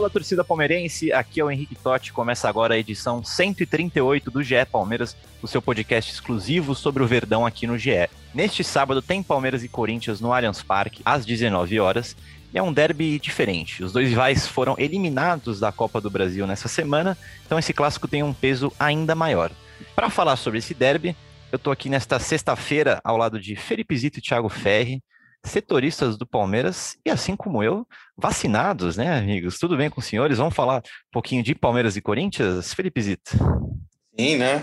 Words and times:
Fala, 0.00 0.08
torcida 0.08 0.42
palmeirense, 0.42 1.12
aqui 1.12 1.40
é 1.40 1.44
o 1.44 1.50
Henrique 1.50 1.74
Totti. 1.74 2.10
Começa 2.10 2.48
agora 2.48 2.72
a 2.72 2.78
edição 2.78 3.22
138 3.22 4.30
do 4.30 4.42
GE 4.42 4.64
Palmeiras, 4.72 5.14
o 5.42 5.46
seu 5.46 5.60
podcast 5.60 6.10
exclusivo 6.10 6.74
sobre 6.74 7.02
o 7.02 7.06
Verdão 7.06 7.44
aqui 7.44 7.66
no 7.66 7.76
GE. 7.76 8.08
Neste 8.32 8.64
sábado 8.64 9.02
tem 9.02 9.22
Palmeiras 9.22 9.62
e 9.62 9.68
Corinthians 9.68 10.18
no 10.18 10.32
Allianz 10.32 10.62
Parque, 10.62 11.02
às 11.04 11.26
19 11.26 11.78
horas. 11.80 12.16
E 12.50 12.56
é 12.56 12.62
um 12.62 12.72
derby 12.72 13.18
diferente. 13.18 13.84
Os 13.84 13.92
dois 13.92 14.08
rivais 14.08 14.46
foram 14.46 14.74
eliminados 14.78 15.60
da 15.60 15.70
Copa 15.70 16.00
do 16.00 16.08
Brasil 16.08 16.46
nessa 16.46 16.66
semana, 16.66 17.14
então 17.44 17.58
esse 17.58 17.74
clássico 17.74 18.08
tem 18.08 18.22
um 18.22 18.32
peso 18.32 18.72
ainda 18.80 19.14
maior. 19.14 19.52
Para 19.94 20.08
falar 20.08 20.36
sobre 20.36 20.60
esse 20.60 20.72
derby, 20.72 21.14
eu 21.52 21.56
estou 21.56 21.70
aqui 21.70 21.90
nesta 21.90 22.18
sexta-feira 22.18 23.02
ao 23.04 23.18
lado 23.18 23.38
de 23.38 23.54
Felipe 23.54 23.94
Zito 23.98 24.18
e 24.18 24.22
Thiago 24.22 24.48
Ferri, 24.48 25.02
setoristas 25.44 26.16
do 26.16 26.26
Palmeiras 26.26 26.96
e, 27.04 27.10
assim 27.10 27.34
como 27.34 27.62
eu, 27.62 27.86
vacinados, 28.16 28.96
né, 28.96 29.18
amigos? 29.18 29.58
Tudo 29.58 29.76
bem 29.76 29.90
com 29.90 30.00
os 30.00 30.06
senhores? 30.06 30.38
Vamos 30.38 30.54
falar 30.54 30.78
um 30.78 31.12
pouquinho 31.12 31.42
de 31.42 31.54
Palmeiras 31.54 31.96
e 31.96 32.02
Corinthians? 32.02 32.74
Felipe 32.74 33.00
Zito. 33.00 33.30
Sim, 34.18 34.36
né? 34.36 34.62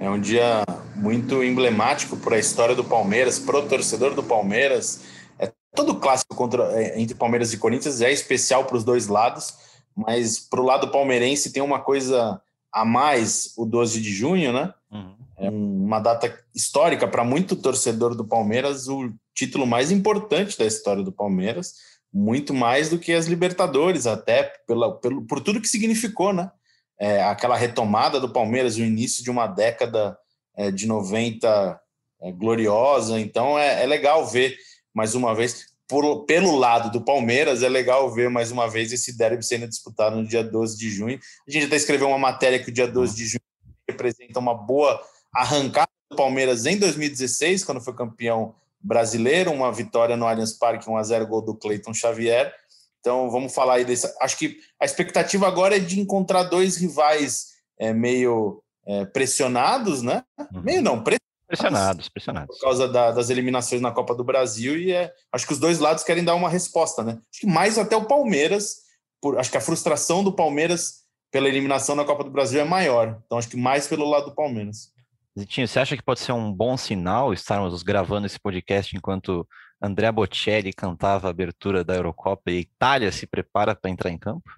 É 0.00 0.10
um 0.10 0.20
dia 0.20 0.64
muito 0.94 1.42
emblemático 1.42 2.16
para 2.16 2.36
a 2.36 2.38
história 2.38 2.74
do 2.74 2.84
Palmeiras, 2.84 3.38
para 3.38 3.58
o 3.58 3.68
torcedor 3.68 4.14
do 4.14 4.22
Palmeiras. 4.22 5.04
É 5.38 5.52
todo 5.74 5.96
clássico 5.96 6.34
contra, 6.34 6.64
é, 6.72 7.00
entre 7.00 7.14
Palmeiras 7.14 7.52
e 7.52 7.58
Corinthians 7.58 8.00
é 8.00 8.12
especial 8.12 8.64
para 8.64 8.76
os 8.76 8.84
dois 8.84 9.06
lados, 9.06 9.54
mas 9.94 10.38
para 10.38 10.60
o 10.60 10.64
lado 10.64 10.88
palmeirense 10.88 11.52
tem 11.52 11.62
uma 11.62 11.80
coisa 11.80 12.40
a 12.72 12.84
mais 12.84 13.54
o 13.56 13.64
12 13.64 14.00
de 14.00 14.12
junho, 14.12 14.52
né? 14.52 14.74
Uhum. 14.90 15.15
É 15.38 15.50
uma 15.50 16.00
data 16.00 16.38
histórica 16.54 17.06
para 17.06 17.22
muito 17.22 17.56
torcedor 17.56 18.14
do 18.14 18.26
Palmeiras, 18.26 18.88
o 18.88 19.12
título 19.34 19.66
mais 19.66 19.90
importante 19.90 20.58
da 20.58 20.64
história 20.64 21.02
do 21.02 21.12
Palmeiras, 21.12 21.74
muito 22.12 22.54
mais 22.54 22.88
do 22.88 22.98
que 22.98 23.12
as 23.12 23.26
Libertadores, 23.26 24.06
até 24.06 24.44
pela, 24.66 24.98
pelo, 24.98 25.26
por 25.26 25.40
tudo 25.40 25.60
que 25.60 25.68
significou, 25.68 26.32
né? 26.32 26.50
É, 26.98 27.22
aquela 27.24 27.56
retomada 27.56 28.18
do 28.18 28.32
Palmeiras, 28.32 28.76
o 28.76 28.82
início 28.82 29.22
de 29.22 29.30
uma 29.30 29.46
década 29.46 30.16
é, 30.56 30.70
de 30.70 30.86
90 30.86 31.78
é, 32.22 32.32
gloriosa. 32.32 33.20
Então 33.20 33.58
é, 33.58 33.82
é, 33.82 33.86
legal 33.86 34.26
ver 34.26 34.56
mais 34.94 35.14
uma 35.14 35.34
vez, 35.34 35.66
por, 35.86 36.24
pelo 36.24 36.56
lado 36.56 36.90
do 36.90 37.04
Palmeiras, 37.04 37.62
é 37.62 37.68
legal 37.68 38.10
ver 38.10 38.30
mais 38.30 38.50
uma 38.50 38.66
vez 38.66 38.92
esse 38.92 39.16
derby 39.16 39.44
sendo 39.44 39.68
disputado 39.68 40.16
no 40.16 40.26
dia 40.26 40.42
12 40.42 40.78
de 40.78 40.90
junho. 40.90 41.20
A 41.46 41.50
gente 41.50 41.66
até 41.66 41.76
escreveu 41.76 42.08
uma 42.08 42.18
matéria 42.18 42.58
que 42.58 42.70
o 42.70 42.72
dia 42.72 42.88
12 42.88 43.14
de 43.14 43.26
junho 43.26 43.40
representa 43.86 44.40
uma 44.40 44.54
boa 44.54 44.98
arrancada 45.36 45.88
do 46.10 46.16
Palmeiras 46.16 46.64
em 46.66 46.78
2016, 46.78 47.64
quando 47.64 47.80
foi 47.80 47.94
campeão 47.94 48.54
brasileiro, 48.80 49.52
uma 49.52 49.70
vitória 49.70 50.16
no 50.16 50.26
Allianz 50.26 50.52
Parque, 50.52 50.88
1 50.88 50.96
a 50.96 51.02
0 51.02 51.26
gol 51.26 51.42
do 51.42 51.54
Cleiton 51.54 51.92
Xavier. 51.92 52.54
Então 53.00 53.30
vamos 53.30 53.54
falar 53.54 53.74
aí 53.74 53.84
desse. 53.84 54.12
Acho 54.20 54.38
que 54.38 54.58
a 54.80 54.84
expectativa 54.84 55.46
agora 55.46 55.76
é 55.76 55.80
de 55.80 56.00
encontrar 56.00 56.44
dois 56.44 56.76
rivais 56.76 57.48
é, 57.78 57.92
meio 57.92 58.62
é, 58.86 59.04
pressionados, 59.04 60.02
né? 60.02 60.24
Uhum. 60.38 60.62
Meio 60.62 60.82
não, 60.82 61.04
pressionados, 61.46 62.08
pressionados. 62.08 62.56
Por 62.58 62.64
causa 62.64 62.88
da, 62.88 63.12
das 63.12 63.30
eliminações 63.30 63.80
na 63.80 63.92
Copa 63.92 64.14
do 64.14 64.24
Brasil 64.24 64.76
e 64.78 64.92
é, 64.92 65.12
acho 65.32 65.46
que 65.46 65.52
os 65.52 65.58
dois 65.58 65.78
lados 65.78 66.02
querem 66.02 66.24
dar 66.24 66.34
uma 66.34 66.48
resposta, 66.48 67.02
né? 67.02 67.18
Acho 67.30 67.40
que 67.40 67.46
mais 67.46 67.78
até 67.78 67.96
o 67.96 68.06
Palmeiras, 68.06 68.78
por, 69.20 69.38
acho 69.38 69.50
que 69.50 69.56
a 69.56 69.60
frustração 69.60 70.24
do 70.24 70.32
Palmeiras 70.32 71.04
pela 71.30 71.48
eliminação 71.48 71.94
na 71.94 72.04
Copa 72.04 72.24
do 72.24 72.30
Brasil 72.30 72.60
é 72.60 72.64
maior. 72.64 73.20
Então 73.26 73.38
acho 73.38 73.48
que 73.48 73.56
mais 73.56 73.86
pelo 73.86 74.08
lado 74.08 74.26
do 74.26 74.34
Palmeiras. 74.34 74.90
Zitinho, 75.38 75.68
você 75.68 75.78
acha 75.78 75.96
que 75.96 76.02
pode 76.02 76.20
ser 76.20 76.32
um 76.32 76.50
bom 76.50 76.76
sinal 76.78 77.32
estarmos 77.32 77.82
gravando 77.82 78.26
esse 78.26 78.40
podcast 78.40 78.96
enquanto 78.96 79.46
André 79.80 80.10
Bocelli 80.10 80.72
cantava 80.72 81.26
a 81.26 81.30
abertura 81.30 81.84
da 81.84 81.94
Eurocopa 81.94 82.50
e 82.50 82.60
Itália 82.60 83.12
se 83.12 83.26
prepara 83.26 83.74
para 83.74 83.90
entrar 83.90 84.10
em 84.10 84.16
campo? 84.16 84.50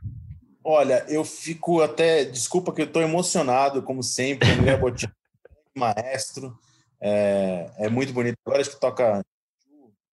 Olha, 0.63 1.05
eu 1.09 1.25
fico 1.25 1.83
até. 1.83 2.25
Desculpa 2.25 2.73
que 2.73 2.83
eu 2.83 2.87
estou 2.87 3.03
emocionado, 3.03 3.83
como 3.83 4.05
sempre. 4.05 4.49
André 4.53 4.77
Bocelli, 4.77 5.13
maestro. 5.77 6.57
É, 7.01 7.71
é, 7.79 7.89
muito 7.89 8.13
bonito. 8.13 8.37
Agora 8.47 8.61
acho 8.61 8.71
que 8.71 8.81
toca 8.81 9.21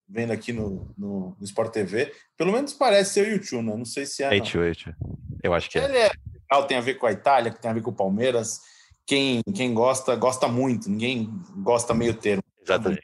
vendo 0.07 0.31
aqui 0.31 0.51
no, 0.51 0.91
no, 0.97 1.35
no 1.37 1.45
Sport 1.45 1.73
TV. 1.73 2.11
Pelo 2.35 2.51
menos 2.51 2.73
parece 2.73 3.13
ser 3.13 3.27
o 3.27 3.31
YouTube, 3.31 3.63
né? 3.63 3.75
Não 3.75 3.85
sei 3.85 4.07
se 4.07 4.23
é. 4.23 4.33
Eight, 4.33 4.57
eight. 4.57 4.95
Eu 5.43 5.53
acho 5.53 5.69
que 5.69 5.77
é. 5.77 5.83
Ele 5.83 5.97
é 5.97 6.11
legal, 6.49 6.65
tem 6.65 6.77
a 6.77 6.81
ver 6.81 6.95
com 6.95 7.05
a 7.05 7.11
Itália, 7.11 7.51
tem 7.51 7.69
a 7.69 7.73
ver 7.73 7.81
com 7.81 7.91
o 7.91 7.95
Palmeiras 7.95 8.61
quem, 9.05 9.41
quem 9.53 9.73
gosta, 9.73 10.15
gosta 10.15 10.47
muito, 10.47 10.89
ninguém 10.89 11.29
gosta 11.57 11.93
meio 11.93 12.13
termo. 12.13 12.43
Exatamente. 12.61 13.03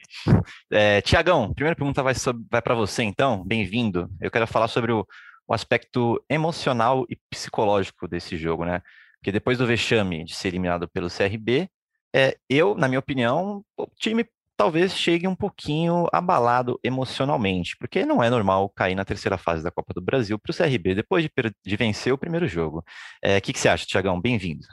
É, 0.70 1.00
Tiagão, 1.02 1.54
primeira 1.54 1.76
pergunta 1.76 2.02
vai, 2.02 2.14
vai 2.50 2.60
para 2.60 2.74
você, 2.74 3.04
então. 3.04 3.44
Bem-vindo. 3.44 4.10
Eu 4.20 4.30
quero 4.30 4.46
falar 4.46 4.66
sobre 4.66 4.90
o, 4.90 5.06
o, 5.46 5.54
aspecto 5.54 6.22
emocional 6.28 7.06
e 7.08 7.16
psicológico 7.30 8.08
desse 8.08 8.36
jogo, 8.36 8.64
né? 8.64 8.82
Porque 9.20 9.30
depois 9.30 9.58
do 9.58 9.66
vexame 9.66 10.24
de 10.24 10.34
ser 10.34 10.48
eliminado 10.48 10.88
pelo 10.88 11.08
CRB, 11.08 11.68
é, 12.14 12.36
eu, 12.50 12.74
na 12.74 12.88
minha 12.88 12.98
opinião, 12.98 13.64
o 13.76 13.86
time 13.96 14.26
talvez 14.56 14.96
chegue 14.96 15.28
um 15.28 15.34
pouquinho 15.34 16.08
abalado 16.12 16.78
emocionalmente, 16.82 17.76
porque 17.76 18.04
não 18.04 18.22
é 18.22 18.28
normal 18.28 18.68
cair 18.68 18.96
na 18.96 19.04
terceira 19.04 19.38
fase 19.38 19.62
da 19.62 19.70
Copa 19.70 19.94
do 19.94 20.00
Brasil 20.00 20.38
para 20.38 20.50
o 20.50 20.56
CRB 20.56 20.96
depois 20.96 21.24
de, 21.24 21.30
de, 21.64 21.76
vencer 21.76 22.12
o 22.12 22.18
primeiro 22.18 22.48
jogo. 22.48 22.78
O 22.78 22.84
é, 23.22 23.40
que, 23.40 23.52
que 23.52 23.60
você 23.60 23.68
acha, 23.68 23.86
Tiagão? 23.86 24.20
Bem-vindo. 24.20 24.66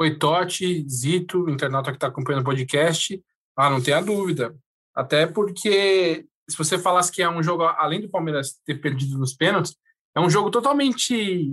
Oi, 0.00 0.16
Totti, 0.16 0.88
Zito, 0.88 1.50
internauta 1.50 1.90
que 1.90 1.96
está 1.96 2.06
acompanhando 2.06 2.42
o 2.42 2.44
podcast. 2.44 3.20
Ah, 3.56 3.68
não 3.68 3.82
tenha 3.82 4.00
dúvida. 4.00 4.54
Até 4.94 5.26
porque, 5.26 6.24
se 6.48 6.56
você 6.56 6.78
falasse 6.78 7.10
que 7.10 7.20
é 7.20 7.28
um 7.28 7.42
jogo, 7.42 7.64
além 7.64 8.00
do 8.00 8.08
Palmeiras 8.08 8.60
ter 8.64 8.76
perdido 8.76 9.18
nos 9.18 9.34
pênaltis, 9.34 9.74
é 10.14 10.20
um 10.20 10.30
jogo 10.30 10.52
totalmente 10.52 11.52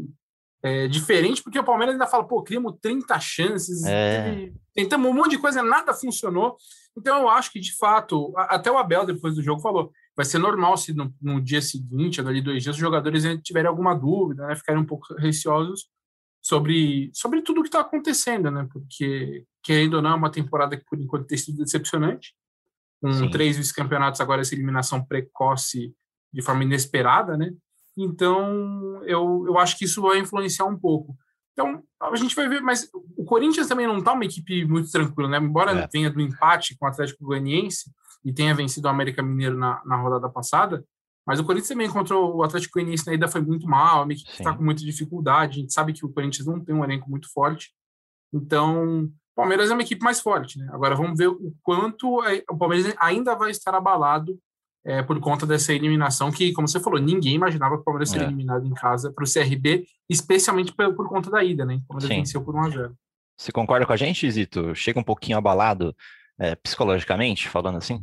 é, 0.61 0.87
diferente, 0.87 1.41
porque 1.41 1.57
o 1.57 1.63
Palmeiras 1.63 1.95
ainda 1.95 2.05
fala, 2.05 2.23
pô, 2.23 2.43
criamos 2.43 2.75
30 2.79 3.19
chances, 3.19 3.83
é. 3.83 4.51
tentamos 4.75 5.09
um 5.09 5.13
monte 5.13 5.31
de 5.31 5.39
coisa, 5.39 5.63
nada 5.63 5.91
funcionou. 5.91 6.55
Então, 6.95 7.21
eu 7.21 7.29
acho 7.29 7.51
que, 7.51 7.59
de 7.59 7.75
fato, 7.75 8.31
até 8.37 8.69
o 8.69 8.77
Abel, 8.77 9.07
depois 9.07 9.33
do 9.33 9.41
jogo, 9.41 9.59
falou, 9.59 9.91
vai 10.15 10.23
ser 10.23 10.37
normal 10.37 10.77
se 10.77 10.93
no, 10.93 11.11
no 11.19 11.41
dia 11.41 11.63
seguinte, 11.63 12.21
ali 12.21 12.43
dois 12.43 12.61
dias, 12.61 12.75
os 12.75 12.79
jogadores 12.79 13.23
tiverem 13.43 13.69
alguma 13.69 13.95
dúvida, 13.95 14.45
né, 14.45 14.55
ficarem 14.55 14.79
um 14.79 14.85
pouco 14.85 15.15
receosos 15.15 15.89
sobre, 16.45 17.09
sobre 17.11 17.41
tudo 17.41 17.59
o 17.59 17.63
que 17.63 17.69
está 17.69 17.79
acontecendo, 17.79 18.51
né? 18.51 18.67
Porque, 18.71 19.43
querendo 19.63 19.95
ou 19.95 20.01
não, 20.03 20.11
é 20.11 20.15
uma 20.15 20.31
temporada 20.31 20.77
que, 20.77 20.85
por 20.85 20.99
enquanto, 20.99 21.25
tem 21.25 21.39
sido 21.39 21.57
decepcionante. 21.57 22.35
Com 23.01 23.11
Sim. 23.11 23.31
três 23.31 23.57
vice-campeonatos, 23.57 24.21
agora 24.21 24.41
essa 24.41 24.53
eliminação 24.53 25.03
precoce 25.03 25.91
de 26.31 26.41
forma 26.43 26.63
inesperada, 26.63 27.35
né? 27.35 27.51
Então, 27.97 29.01
eu, 29.05 29.43
eu 29.47 29.57
acho 29.57 29.75
que 29.75 29.85
isso 29.85 30.03
vai 30.03 30.19
influenciar 30.19 30.65
um 30.65 30.77
pouco. 30.77 31.17
Então, 31.53 31.81
a 31.99 32.15
gente 32.15 32.35
vai 32.35 32.47
ver, 32.47 32.61
mas 32.61 32.87
o 32.93 33.25
Corinthians 33.25 33.67
também 33.67 33.87
não 33.87 33.97
está 33.97 34.13
uma 34.13 34.25
equipe 34.25 34.65
muito 34.65 34.91
tranquila, 34.91 35.27
né? 35.27 35.37
Embora 35.39 35.71
é. 35.71 35.87
venha 35.91 36.11
do 36.11 36.21
empate 36.21 36.77
com 36.77 36.85
o 36.85 36.89
Atlético 36.89 37.25
Goianiense 37.25 37.89
e 38.23 38.31
tenha 38.31 38.53
vencido 38.53 38.87
o 38.87 38.91
América 38.91 39.23
Mineiro 39.23 39.57
na, 39.57 39.81
na 39.83 39.95
rodada 39.95 40.29
passada, 40.29 40.85
mas 41.25 41.39
o 41.39 41.43
Corinthians 41.43 41.69
também 41.69 41.87
encontrou 41.87 42.35
o 42.35 42.43
Atlético 42.43 42.73
Goianiense 42.75 43.07
na 43.07 43.13
ida 43.13 43.27
foi 43.27 43.41
muito 43.41 43.67
mal, 43.67 44.03
a 44.03 44.13
equipe 44.13 44.29
está 44.29 44.53
com 44.53 44.63
muita 44.63 44.83
dificuldade. 44.83 45.57
A 45.57 45.61
gente 45.61 45.73
sabe 45.73 45.91
que 45.91 46.05
o 46.05 46.09
Corinthians 46.09 46.45
não 46.45 46.63
tem 46.63 46.75
um 46.75 46.83
elenco 46.83 47.09
muito 47.09 47.31
forte. 47.33 47.73
Então, 48.31 49.05
o 49.05 49.11
Palmeiras 49.35 49.71
é 49.71 49.73
uma 49.73 49.81
equipe 49.81 50.03
mais 50.03 50.19
forte. 50.19 50.59
Né? 50.59 50.67
Agora 50.71 50.95
vamos 50.95 51.17
ver 51.17 51.27
o 51.27 51.53
quanto 51.63 52.19
o 52.19 52.57
Palmeiras 52.57 52.93
ainda 52.99 53.33
vai 53.33 53.49
estar 53.49 53.73
abalado 53.73 54.37
é, 54.85 55.01
por 55.01 55.19
conta 55.19 55.47
dessa 55.47 55.73
eliminação, 55.73 56.31
que, 56.31 56.53
como 56.53 56.67
você 56.67 56.79
falou, 56.79 57.01
ninguém 57.01 57.33
imaginava 57.33 57.75
que 57.75 57.81
o 57.81 57.83
Palmeiras 57.83 58.09
é. 58.09 58.11
seria 58.13 58.27
eliminado 58.27 58.67
em 58.67 58.73
casa 58.73 59.11
para 59.11 59.23
o 59.23 59.27
CRB, 59.27 59.83
especialmente 60.07 60.71
por, 60.71 60.93
por, 60.93 61.09
conta 61.09 61.31
da 61.31 61.43
ida, 61.43 61.65
né? 61.65 61.81
O 61.85 61.87
Palmeiras 61.87 62.07
Sim. 62.07 62.21
venceu 62.21 62.43
por 62.43 62.55
1 62.55 62.59
a 62.59 62.69
0 62.69 62.97
Você 63.35 63.51
concorda 63.51 63.83
com 63.83 63.93
a 63.93 63.97
gente, 63.97 64.29
Zito? 64.29 64.75
Chega 64.75 64.99
um 64.99 65.03
pouquinho 65.03 65.39
abalado 65.39 65.95
é, 66.39 66.53
psicologicamente, 66.55 67.49
falando 67.49 67.79
assim? 67.79 67.99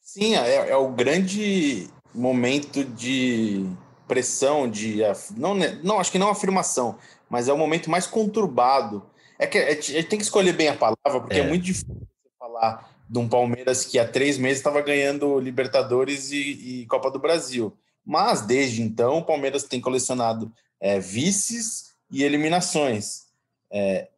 Sim, 0.00 0.34
é, 0.34 0.70
é 0.70 0.76
o 0.76 0.90
grande 0.90 1.90
momento 2.18 2.84
de 2.84 3.64
pressão, 4.06 4.68
de 4.68 5.00
não, 5.36 5.54
não 5.82 6.00
acho 6.00 6.10
que 6.10 6.18
não 6.18 6.30
afirmação, 6.30 6.98
mas 7.28 7.48
é 7.48 7.52
o 7.52 7.58
momento 7.58 7.90
mais 7.90 8.06
conturbado. 8.06 9.04
É 9.38 9.46
que 9.46 9.58
a 9.58 9.74
gente 9.74 10.04
tem 10.04 10.18
que 10.18 10.24
escolher 10.24 10.52
bem 10.52 10.68
a 10.68 10.74
palavra, 10.74 11.20
porque 11.20 11.36
é, 11.36 11.40
é 11.40 11.46
muito 11.46 11.62
difícil 11.62 12.08
falar 12.38 12.90
de 13.08 13.18
um 13.18 13.28
Palmeiras 13.28 13.84
que 13.84 13.98
há 13.98 14.06
três 14.06 14.36
meses 14.36 14.58
estava 14.58 14.82
ganhando 14.82 15.38
Libertadores 15.38 16.32
e, 16.32 16.82
e, 16.82 16.86
Copa 16.86 17.10
do 17.10 17.18
Brasil. 17.18 17.76
Mas 18.04 18.42
desde 18.42 18.82
então 18.82 19.18
o 19.18 19.24
Palmeiras 19.24 19.62
tem 19.62 19.80
colecionado 19.80 20.52
é, 20.80 20.98
vices 20.98 21.92
e 22.10 22.24
eliminações. 22.24 23.26
É, 23.70 24.08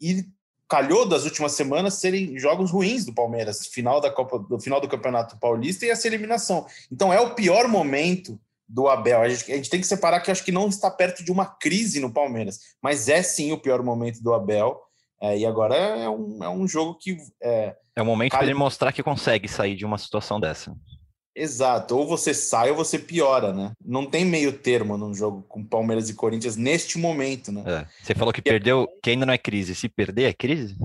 e 0.00 0.24
calhou 0.70 1.04
das 1.04 1.24
últimas 1.24 1.52
semanas 1.52 1.94
serem 1.94 2.38
jogos 2.38 2.70
ruins 2.70 3.04
do 3.04 3.12
Palmeiras, 3.12 3.66
final 3.66 4.00
da 4.00 4.08
Copa, 4.08 4.38
do 4.38 4.60
final 4.60 4.80
do 4.80 4.88
Campeonato 4.88 5.36
Paulista 5.36 5.84
e 5.84 5.90
essa 5.90 6.06
eliminação. 6.06 6.64
Então 6.90 7.12
é 7.12 7.20
o 7.20 7.34
pior 7.34 7.66
momento 7.66 8.40
do 8.68 8.86
Abel. 8.86 9.20
A 9.20 9.28
gente, 9.28 9.50
a 9.50 9.56
gente, 9.56 9.68
tem 9.68 9.80
que 9.80 9.86
separar 9.86 10.20
que 10.20 10.30
acho 10.30 10.44
que 10.44 10.52
não 10.52 10.68
está 10.68 10.88
perto 10.88 11.24
de 11.24 11.32
uma 11.32 11.44
crise 11.44 11.98
no 11.98 12.12
Palmeiras, 12.12 12.60
mas 12.80 13.08
é 13.08 13.20
sim 13.20 13.50
o 13.50 13.58
pior 13.58 13.82
momento 13.82 14.22
do 14.22 14.32
Abel. 14.32 14.80
É, 15.20 15.36
e 15.36 15.44
agora 15.44 15.74
é 15.74 16.08
um, 16.08 16.44
é 16.44 16.48
um 16.48 16.68
jogo 16.68 16.94
que. 16.94 17.18
É, 17.42 17.74
é 17.96 18.00
o 18.00 18.06
momento 18.06 18.30
para 18.30 18.44
ele 18.44 18.54
mostrar 18.54 18.92
que 18.92 19.02
consegue 19.02 19.48
sair 19.48 19.74
de 19.74 19.84
uma 19.84 19.98
situação 19.98 20.38
dessa. 20.38 20.72
Exato, 21.34 21.96
ou 21.96 22.06
você 22.06 22.34
sai 22.34 22.70
ou 22.70 22.76
você 22.76 22.98
piora, 22.98 23.52
né? 23.52 23.72
Não 23.84 24.04
tem 24.04 24.24
meio 24.24 24.52
termo 24.52 24.96
num 24.96 25.14
jogo 25.14 25.44
com 25.48 25.64
Palmeiras 25.64 26.10
e 26.10 26.14
Corinthians 26.14 26.56
neste 26.56 26.98
momento, 26.98 27.52
né? 27.52 27.62
É. 27.66 27.86
Você 28.02 28.14
falou 28.14 28.32
que 28.32 28.42
perdeu, 28.42 28.88
que 29.02 29.10
ainda 29.10 29.24
não 29.24 29.32
é 29.32 29.38
crise. 29.38 29.74
Se 29.74 29.88
perder, 29.88 30.24
é 30.24 30.32
crise? 30.32 30.76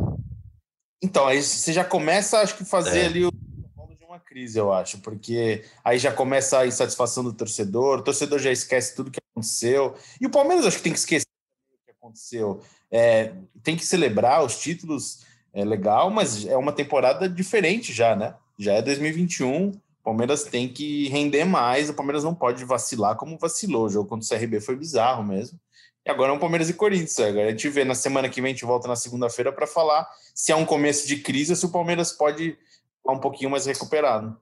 Então, 1.02 1.28
aí 1.28 1.42
você 1.42 1.74
já 1.74 1.84
começa, 1.84 2.40
acho 2.40 2.56
que, 2.58 2.64
fazer 2.64 3.02
é. 3.02 3.06
ali 3.06 3.26
o 3.26 3.32
de 3.32 4.06
uma 4.06 4.20
crise, 4.20 4.58
eu 4.58 4.72
acho, 4.72 5.00
porque 5.00 5.64
aí 5.84 5.98
já 5.98 6.12
começa 6.12 6.60
a 6.60 6.68
insatisfação 6.68 7.24
do 7.24 7.34
torcedor, 7.34 8.00
o 8.00 8.04
torcedor 8.04 8.40
já 8.40 8.52
esquece 8.52 8.96
tudo 8.96 9.12
que 9.12 9.20
aconteceu. 9.32 9.96
E 10.22 10.26
o 10.26 10.30
Palmeiras 10.30 10.66
acho 10.66 10.78
que 10.78 10.84
tem 10.84 10.94
que 10.94 11.00
esquecer 11.00 11.26
o 11.72 11.86
que 11.86 11.92
aconteceu. 11.92 12.62
É, 12.92 13.34
tem 13.64 13.76
que 13.76 13.86
celebrar 13.86 14.44
os 14.44 14.58
títulos, 14.60 15.26
é 15.54 15.66
legal, 15.66 16.10
mas 16.10 16.46
é 16.46 16.56
uma 16.56 16.72
temporada 16.72 17.28
diferente 17.28 17.92
já, 17.92 18.16
né? 18.16 18.36
Já 18.58 18.74
é 18.74 18.82
2021, 18.82 19.70
o 19.70 19.82
Palmeiras 20.06 20.44
tem 20.44 20.70
que 20.70 21.10
render 21.10 21.46
mais, 21.46 21.90
o 21.90 21.94
Palmeiras 21.96 22.24
não 22.24 22.36
pode 22.36 22.64
vacilar 22.64 23.16
como 23.16 23.40
vacilou. 23.40 23.86
O 23.86 23.90
jogo 23.90 24.08
contra 24.08 24.24
o 24.24 24.40
CRB 24.40 24.62
foi 24.62 24.76
bizarro 24.76 25.24
mesmo. 25.24 25.60
E 26.06 26.12
agora 26.12 26.32
é 26.32 26.36
um 26.36 26.38
Palmeiras 26.38 26.70
e 26.70 26.76
Corinthians. 26.76 27.20
Agora 27.20 27.48
a 27.48 27.50
gente 27.50 27.68
vê 27.70 27.84
na 27.84 27.96
semana 27.96 28.30
que 28.30 28.40
vem, 28.40 28.52
a 28.52 28.54
gente 28.54 28.66
volta 28.66 28.88
na 28.88 28.96
segunda-feira 28.96 29.52
para 29.52 29.66
falar 29.66 30.08
se 30.36 30.52
é 30.52 30.56
um 30.56 30.64
começo 30.64 31.08
de 31.08 31.18
crise 31.18 31.54
ou 31.54 31.56
se 31.56 31.66
o 31.66 31.72
Palmeiras 31.72 32.12
pode 32.12 32.56
um 33.08 33.20
pouquinho 33.20 33.50
mais 33.50 33.66
recuperado. 33.66 34.38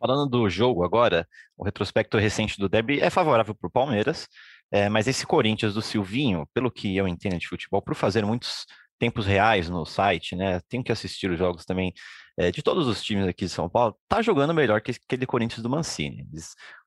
Falando 0.00 0.28
do 0.28 0.50
jogo 0.50 0.82
agora, 0.82 1.28
o 1.56 1.64
retrospecto 1.64 2.18
recente 2.18 2.58
do 2.58 2.68
Derby 2.68 3.00
é 3.00 3.08
favorável 3.08 3.54
para 3.54 3.68
o 3.68 3.70
Palmeiras, 3.70 4.28
é, 4.70 4.88
mas 4.88 5.06
esse 5.06 5.24
Corinthians 5.24 5.74
do 5.74 5.82
Silvinho, 5.82 6.46
pelo 6.52 6.70
que 6.70 6.96
eu 6.96 7.06
entendo 7.06 7.38
de 7.38 7.48
futebol, 7.48 7.80
por 7.80 7.94
fazer 7.94 8.24
muitos 8.24 8.66
tempos 8.98 9.26
reais 9.26 9.68
no 9.68 9.84
site, 9.84 10.34
né? 10.36 10.60
Tenho 10.68 10.82
que 10.82 10.92
assistir 10.92 11.30
os 11.30 11.38
jogos 11.38 11.64
também 11.64 11.92
é, 12.38 12.52
de 12.52 12.62
todos 12.62 12.86
os 12.86 13.02
times 13.02 13.26
aqui 13.26 13.46
de 13.46 13.50
São 13.50 13.68
Paulo, 13.68 13.96
tá 14.08 14.22
jogando 14.22 14.54
melhor 14.54 14.80
que 14.80 14.92
aquele 14.92 15.26
Corinthians 15.26 15.60
do 15.60 15.68
Mancini. 15.68 16.22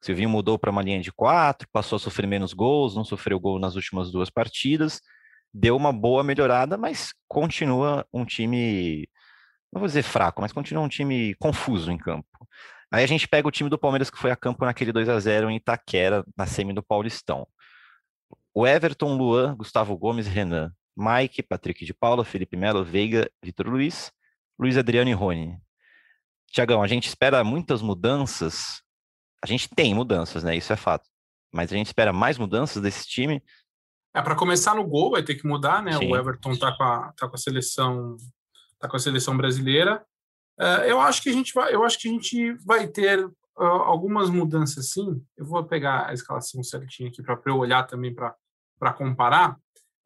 O 0.01 0.05
Silvinho 0.05 0.29
mudou 0.29 0.57
para 0.57 0.71
uma 0.71 0.81
linha 0.81 1.01
de 1.01 1.11
quatro, 1.11 1.67
passou 1.73 1.97
a 1.97 1.99
sofrer 1.99 2.25
menos 2.25 2.53
gols, 2.53 2.95
não 2.95 3.03
sofreu 3.03 3.37
gol 3.37 3.59
nas 3.59 3.75
últimas 3.75 4.11
duas 4.11 4.29
partidas, 4.29 5.01
deu 5.53 5.75
uma 5.75 5.91
boa 5.91 6.23
melhorada, 6.23 6.77
mas 6.77 7.13
continua 7.27 8.07
um 8.13 8.23
time, 8.23 9.09
não 9.73 9.81
vou 9.81 9.87
dizer 9.87 10.03
fraco, 10.03 10.41
mas 10.41 10.53
continua 10.53 10.83
um 10.83 10.89
time 10.89 11.35
confuso 11.35 11.91
em 11.91 11.97
campo. 11.97 12.27
Aí 12.89 13.03
a 13.03 13.07
gente 13.07 13.27
pega 13.27 13.45
o 13.45 13.51
time 13.51 13.69
do 13.69 13.77
Palmeiras 13.77 14.09
que 14.09 14.17
foi 14.17 14.31
a 14.31 14.37
campo 14.37 14.63
naquele 14.63 14.93
2 14.93 15.09
a 15.09 15.19
0 15.19 15.49
em 15.49 15.57
Itaquera, 15.57 16.23
na 16.37 16.45
semi 16.45 16.73
do 16.73 16.81
Paulistão. 16.83 17.45
O 18.53 18.65
Everton, 18.65 19.15
Luan, 19.17 19.55
Gustavo 19.55 19.97
Gomes, 19.97 20.27
Renan, 20.27 20.73
Mike, 20.95 21.43
Patrick 21.43 21.85
de 21.85 21.93
Paula, 21.93 22.25
Felipe 22.25 22.57
Melo, 22.57 22.83
Veiga, 22.83 23.29
Vitor 23.43 23.67
Luiz, 23.67 24.11
Luiz 24.59 24.77
Adriano 24.77 25.09
e 25.09 25.13
Rony. 25.13 25.57
Tiagão, 26.47 26.83
a 26.83 26.87
gente 26.87 27.07
espera 27.07 27.43
muitas 27.43 27.81
mudanças. 27.81 28.81
A 29.43 29.47
gente 29.47 29.69
tem 29.69 29.95
mudanças, 29.95 30.43
né? 30.43 30.55
Isso 30.55 30.71
é 30.73 30.75
fato. 30.75 31.07
Mas 31.51 31.71
a 31.71 31.75
gente 31.75 31.87
espera 31.87 32.13
mais 32.13 32.37
mudanças 32.37 32.81
desse 32.81 33.07
time. 33.07 33.41
É, 34.13 34.21
para 34.21 34.35
começar 34.35 34.75
no 34.75 34.85
gol 34.85 35.11
vai 35.11 35.23
ter 35.23 35.35
que 35.35 35.47
mudar, 35.47 35.81
né? 35.81 35.93
Sim. 35.93 36.11
O 36.11 36.15
Everton 36.15 36.55
tá 36.57 36.75
com 36.75 36.83
a, 36.83 37.13
tá 37.13 37.27
com 37.27 37.35
a 37.35 37.39
seleção 37.39 38.17
tá 38.81 38.89
com 38.89 38.97
a 38.97 38.99
seleção 38.99 39.37
brasileira. 39.37 40.03
Uh, 40.59 40.83
eu 40.85 40.99
acho 40.99 41.21
que 41.21 41.29
a 41.29 41.33
gente 41.33 41.53
vai, 41.53 41.73
eu 41.73 41.83
acho 41.83 41.97
que 41.99 42.09
a 42.09 42.11
gente 42.11 42.53
vai 42.65 42.87
ter 42.87 43.23
uh, 43.25 43.63
algumas 43.63 44.29
mudanças 44.29 44.89
sim. 44.89 45.23
Eu 45.37 45.45
vou 45.45 45.63
pegar 45.63 46.07
a 46.07 46.13
escalação 46.13 46.63
certinha 46.63 47.09
aqui 47.09 47.21
para 47.21 47.39
eu 47.45 47.57
olhar 47.57 47.83
também 47.83 48.13
para 48.13 48.93
comparar. 48.93 49.55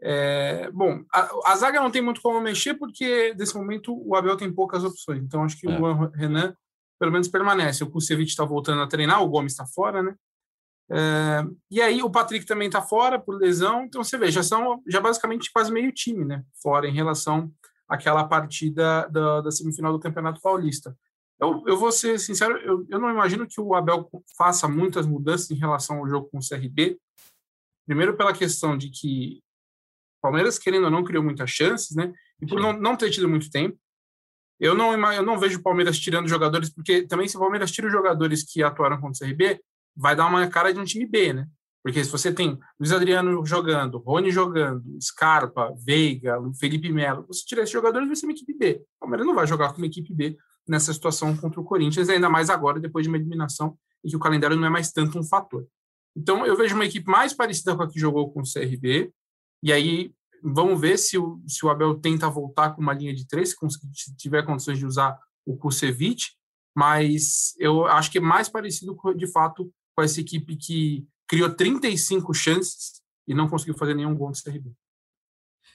É, 0.07 0.69
bom, 0.69 1.03
a, 1.11 1.51
a, 1.51 1.55
zaga 1.55 1.81
não 1.81 1.89
tem 1.89 1.99
muito 1.99 2.21
como 2.21 2.39
mexer, 2.39 2.75
porque 2.75 3.33
nesse 3.33 3.55
momento 3.57 3.91
o 4.07 4.15
Abel 4.15 4.37
tem 4.37 4.53
poucas 4.53 4.83
opções. 4.83 5.23
Então 5.23 5.43
acho 5.43 5.59
que 5.59 5.67
é. 5.67 5.79
o 5.79 6.05
Renan, 6.09 6.55
pelo 6.99 7.11
menos, 7.11 7.27
permanece. 7.27 7.83
O 7.83 7.89
Kusevich 7.89 8.29
está 8.29 8.45
voltando 8.45 8.83
a 8.83 8.87
treinar, 8.87 9.23
o 9.23 9.27
Gomes 9.27 9.53
está 9.53 9.65
fora, 9.65 10.03
né? 10.03 10.15
É, 10.91 11.43
e 11.71 11.81
aí 11.81 12.03
o 12.03 12.09
Patrick 12.11 12.45
também 12.45 12.67
está 12.67 12.83
fora 12.83 13.17
por 13.17 13.35
lesão. 13.35 13.85
Então 13.85 14.03
você 14.03 14.15
vê, 14.15 14.29
já 14.29 14.43
são 14.43 14.83
já 14.87 15.01
basicamente 15.01 15.51
quase 15.51 15.71
meio 15.71 15.91
time, 15.91 16.23
né? 16.23 16.43
Fora 16.61 16.87
em 16.87 16.93
relação 16.93 17.51
àquela 17.89 18.23
partida 18.25 19.09
da, 19.09 19.41
da 19.41 19.51
semifinal 19.51 19.91
do 19.91 19.99
Campeonato 19.99 20.39
Paulista. 20.39 20.95
Eu, 21.39 21.63
eu 21.65 21.77
vou 21.77 21.91
ser 21.91 22.19
sincero, 22.19 22.57
eu, 22.59 22.85
eu 22.89 22.99
não 22.99 23.09
imagino 23.09 23.47
que 23.47 23.59
o 23.59 23.73
Abel 23.73 24.07
faça 24.37 24.67
muitas 24.67 25.07
mudanças 25.07 25.49
em 25.49 25.55
relação 25.55 25.97
ao 25.97 26.07
jogo 26.07 26.29
com 26.29 26.37
o 26.37 26.47
CRB. 26.47 26.99
Primeiro 27.87 28.15
pela 28.15 28.33
questão 28.33 28.77
de 28.77 28.91
que 28.91 29.43
Palmeiras, 30.25 30.57
querendo 30.57 30.85
ou 30.85 30.91
não, 30.91 31.03
criou 31.03 31.23
muitas 31.23 31.49
chances, 31.49 31.95
né? 31.95 32.11
E 32.41 32.45
por 32.45 32.59
não, 32.59 32.73
não 32.73 32.95
ter 32.95 33.09
tido 33.09 33.29
muito 33.29 33.49
tempo. 33.49 33.77
Eu 34.59 34.73
não, 34.73 34.93
eu 35.13 35.23
não 35.23 35.37
vejo 35.37 35.59
o 35.59 35.61
Palmeiras 35.61 35.99
tirando 35.99 36.27
jogadores, 36.27 36.69
porque 36.69 37.05
também 37.05 37.27
se 37.27 37.35
o 37.35 37.39
Palmeiras 37.39 37.71
tira 37.71 37.87
os 37.87 37.93
jogadores 37.93 38.43
que 38.43 38.63
atuaram 38.63 38.99
contra 38.99 39.25
o 39.25 39.29
CRB, 39.29 39.59
vai 39.95 40.15
dar 40.15 40.27
uma 40.27 40.47
cara 40.47 40.73
de 40.73 40.79
um 40.79 40.85
time 40.85 41.05
B, 41.05 41.33
né? 41.33 41.47
Porque 41.83 42.03
se 42.03 42.09
você 42.09 42.33
tem 42.33 42.57
Luiz 42.79 42.91
Adriano 42.91 43.45
jogando, 43.45 43.99
Rony 43.99 44.31
jogando, 44.31 44.83
Scarpa, 44.99 45.71
Veiga, 45.77 46.37
Felipe 46.59 46.91
Melo, 46.91 47.27
você 47.27 47.45
tirar 47.45 47.61
esses 47.61 47.73
jogadores, 47.73 48.07
vai 48.07 48.15
ser 48.15 48.25
uma 48.25 48.31
equipe 48.31 48.57
B. 48.57 48.81
O 48.97 49.01
Palmeiras 49.01 49.27
não 49.27 49.35
vai 49.35 49.45
jogar 49.45 49.71
como 49.71 49.85
equipe 49.85 50.11
B 50.11 50.35
nessa 50.67 50.91
situação 50.91 51.37
contra 51.37 51.59
o 51.59 51.63
Corinthians, 51.63 52.09
ainda 52.09 52.27
mais 52.27 52.49
agora, 52.49 52.79
depois 52.79 53.03
de 53.03 53.09
uma 53.09 53.17
eliminação 53.17 53.77
em 54.03 54.09
que 54.09 54.15
o 54.15 54.19
calendário 54.19 54.57
não 54.57 54.65
é 54.65 54.69
mais 54.69 54.91
tanto 54.91 55.19
um 55.19 55.23
fator. 55.23 55.67
Então, 56.17 56.43
eu 56.45 56.55
vejo 56.55 56.73
uma 56.73 56.85
equipe 56.85 57.07
mais 57.07 57.33
parecida 57.33 57.75
com 57.75 57.83
a 57.83 57.87
que 57.87 57.99
jogou 57.99 58.31
com 58.31 58.39
o 58.39 58.43
CRB, 58.43 59.11
e 59.61 59.71
aí 59.73 60.11
vamos 60.53 60.79
ver 60.79 60.97
se 60.97 61.17
o, 61.17 61.41
se 61.47 61.65
o 61.65 61.69
Abel 61.69 61.95
tenta 61.95 62.29
voltar 62.29 62.71
com 62.71 62.81
uma 62.81 62.93
linha 62.93 63.13
de 63.13 63.27
três, 63.27 63.55
se 63.93 64.15
tiver 64.15 64.45
condições 64.45 64.77
de 64.77 64.85
usar 64.85 65.17
o 65.45 65.57
Kusevich, 65.57 66.33
mas 66.75 67.55
eu 67.59 67.85
acho 67.85 68.11
que 68.11 68.17
é 68.17 68.21
mais 68.21 68.49
parecido 68.49 68.97
de 69.15 69.27
fato 69.27 69.71
com 69.95 70.03
essa 70.03 70.19
equipe 70.19 70.55
que 70.55 71.07
criou 71.27 71.53
35 71.53 72.33
chances 72.33 73.01
e 73.27 73.33
não 73.33 73.47
conseguiu 73.47 73.75
fazer 73.75 73.93
nenhum 73.95 74.15
gol 74.15 74.29
no 74.29 74.35
CRB. 74.35 74.71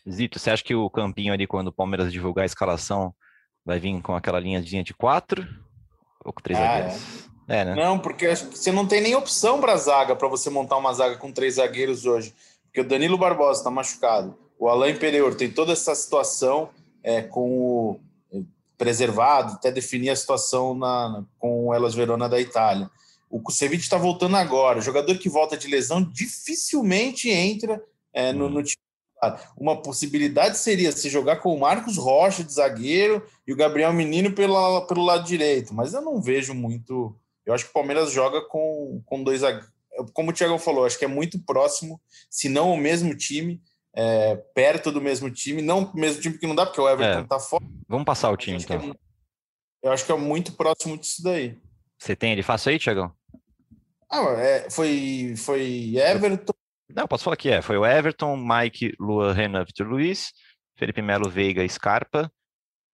Zito, 0.09 0.39
você 0.39 0.51
acha 0.51 0.65
que 0.65 0.75
o 0.75 0.89
Campinho 0.91 1.33
ali, 1.33 1.47
quando 1.47 1.69
o 1.69 1.73
Palmeiras 1.73 2.13
divulgar 2.13 2.43
a 2.43 2.47
escalação, 2.47 3.15
vai 3.65 3.79
vir 3.79 4.01
com 4.03 4.15
aquela 4.15 4.41
linha 4.41 4.63
de 4.63 4.95
quatro 4.95 5.47
ou 6.25 6.33
com 6.33 6.41
três 6.41 6.59
ah, 6.59 6.63
zagueiros? 6.63 7.27
É. 7.27 7.31
É, 7.61 7.65
né? 7.65 7.75
Não, 7.75 7.99
porque 7.99 8.29
você 8.37 8.71
não 8.71 8.87
tem 8.87 9.01
nem 9.01 9.17
opção 9.17 9.61
para 9.61 9.77
zaga, 9.77 10.15
para 10.15 10.29
você 10.29 10.49
montar 10.49 10.77
uma 10.77 10.93
zaga 10.93 11.17
com 11.17 11.33
três 11.33 11.55
zagueiros 11.55 12.07
hoje 12.07 12.33
porque 12.71 12.81
o 12.81 12.89
Danilo 12.89 13.19
Barbosa 13.19 13.61
está 13.61 13.71
machucado, 13.71 14.37
o 14.61 14.69
Alain 14.69 14.95
Pereira 14.95 15.35
tem 15.35 15.51
toda 15.51 15.73
essa 15.73 15.95
situação 15.95 16.69
é, 17.03 17.23
com 17.23 17.51
o 17.51 18.01
é, 18.31 18.43
preservado, 18.77 19.55
até 19.55 19.73
definir 19.73 20.11
a 20.11 20.17
situação 20.17 20.75
na, 20.75 21.25
com 21.39 21.69
o 21.69 21.75
Elas 21.75 21.95
Verona 21.95 22.29
da 22.29 22.39
Itália. 22.39 22.91
O 23.31 23.41
Kusevich 23.41 23.83
está 23.83 23.97
voltando 23.97 24.37
agora. 24.37 24.79
O 24.79 24.83
jogador 24.83 25.17
que 25.17 25.31
volta 25.31 25.57
de 25.57 25.67
lesão 25.67 26.03
dificilmente 26.03 27.31
entra 27.31 27.83
é, 28.13 28.35
no, 28.35 28.51
no 28.51 28.63
time. 28.63 28.77
Uma 29.57 29.81
possibilidade 29.81 30.59
seria 30.59 30.93
se 30.93 31.09
jogar 31.09 31.37
com 31.37 31.55
o 31.55 31.61
Marcos 31.61 31.97
Rocha 31.97 32.45
de 32.45 32.53
zagueiro 32.53 33.27
e 33.47 33.53
o 33.55 33.57
Gabriel 33.57 33.95
Menino 33.95 34.33
pela, 34.33 34.87
pelo 34.87 35.05
lado 35.05 35.25
direito, 35.25 35.73
mas 35.73 35.95
eu 35.95 36.03
não 36.03 36.21
vejo 36.21 36.55
muito. 36.55 37.17
Eu 37.47 37.55
acho 37.55 37.65
que 37.65 37.71
o 37.71 37.75
Palmeiras 37.75 38.13
joga 38.13 38.43
com, 38.43 39.03
com 39.07 39.23
dois 39.23 39.43
como 40.13 40.31
o 40.31 40.33
Thiago 40.33 40.59
falou, 40.59 40.85
acho 40.85 40.99
que 40.99 41.05
é 41.05 41.09
muito 41.09 41.39
próximo, 41.41 42.01
se 42.29 42.49
não 42.49 42.73
o 42.73 42.77
mesmo 42.77 43.15
time, 43.15 43.61
é, 43.95 44.37
perto 44.55 44.93
do 44.93 45.01
mesmo 45.01 45.31
time, 45.31 45.63
não 45.63 45.85
o 45.85 45.97
mesmo 45.97 46.23
time 46.23 46.39
que 46.39 46.47
não 46.47 46.55
dá, 46.55 46.65
porque 46.65 46.81
o 46.81 46.89
Everton 46.89 47.21
é, 47.21 47.25
tá 47.25 47.39
fora. 47.39 47.65
Vamos 47.89 48.05
passar 48.05 48.31
o 48.31 48.37
time, 48.37 48.59
então. 48.59 48.77
É, 48.77 49.89
eu 49.89 49.93
acho 49.93 50.05
que 50.05 50.13
é 50.13 50.17
muito 50.17 50.53
próximo 50.53 50.97
disso 50.99 51.23
daí. 51.23 51.59
Você 51.99 52.15
tem 52.15 52.33
ele 52.33 52.43
fácil 52.43 52.71
aí, 52.71 52.79
Thiago? 52.79 53.15
Ah, 54.11 54.23
é, 54.39 54.71
foi, 54.71 55.35
foi 55.37 55.95
Everton. 55.97 56.53
Não, 56.89 57.07
posso 57.07 57.25
falar 57.25 57.37
que 57.37 57.51
é. 57.51 57.63
Foi 57.63 57.77
o 57.77 57.87
Everton, 57.87 58.37
Mike, 58.37 58.95
Luan, 58.99 59.33
Renan, 59.33 59.65
Vitor 59.65 59.87
Luiz, 59.87 60.33
Felipe 60.77 61.03
Melo, 61.03 61.31
Veiga, 61.31 61.67
Scarpa, 61.69 62.31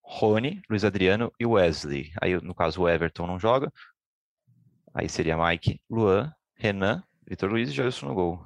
Rony, 0.03 0.61
Luiz 0.69 0.83
Adriano 0.83 1.31
e 1.39 1.45
Wesley. 1.45 2.11
Aí, 2.21 2.39
no 2.41 2.53
caso, 2.53 2.81
o 2.81 2.89
Everton 2.89 3.25
não 3.25 3.39
joga. 3.39 3.71
Aí 4.93 5.09
seria 5.09 5.37
Mike, 5.37 5.81
Luan, 5.89 6.31
Renan, 6.55 7.03
Vitor 7.27 7.49
Luiz 7.49 7.69
e 7.69 7.73
Jailson 7.73 8.07
no 8.07 8.13
gol. 8.13 8.45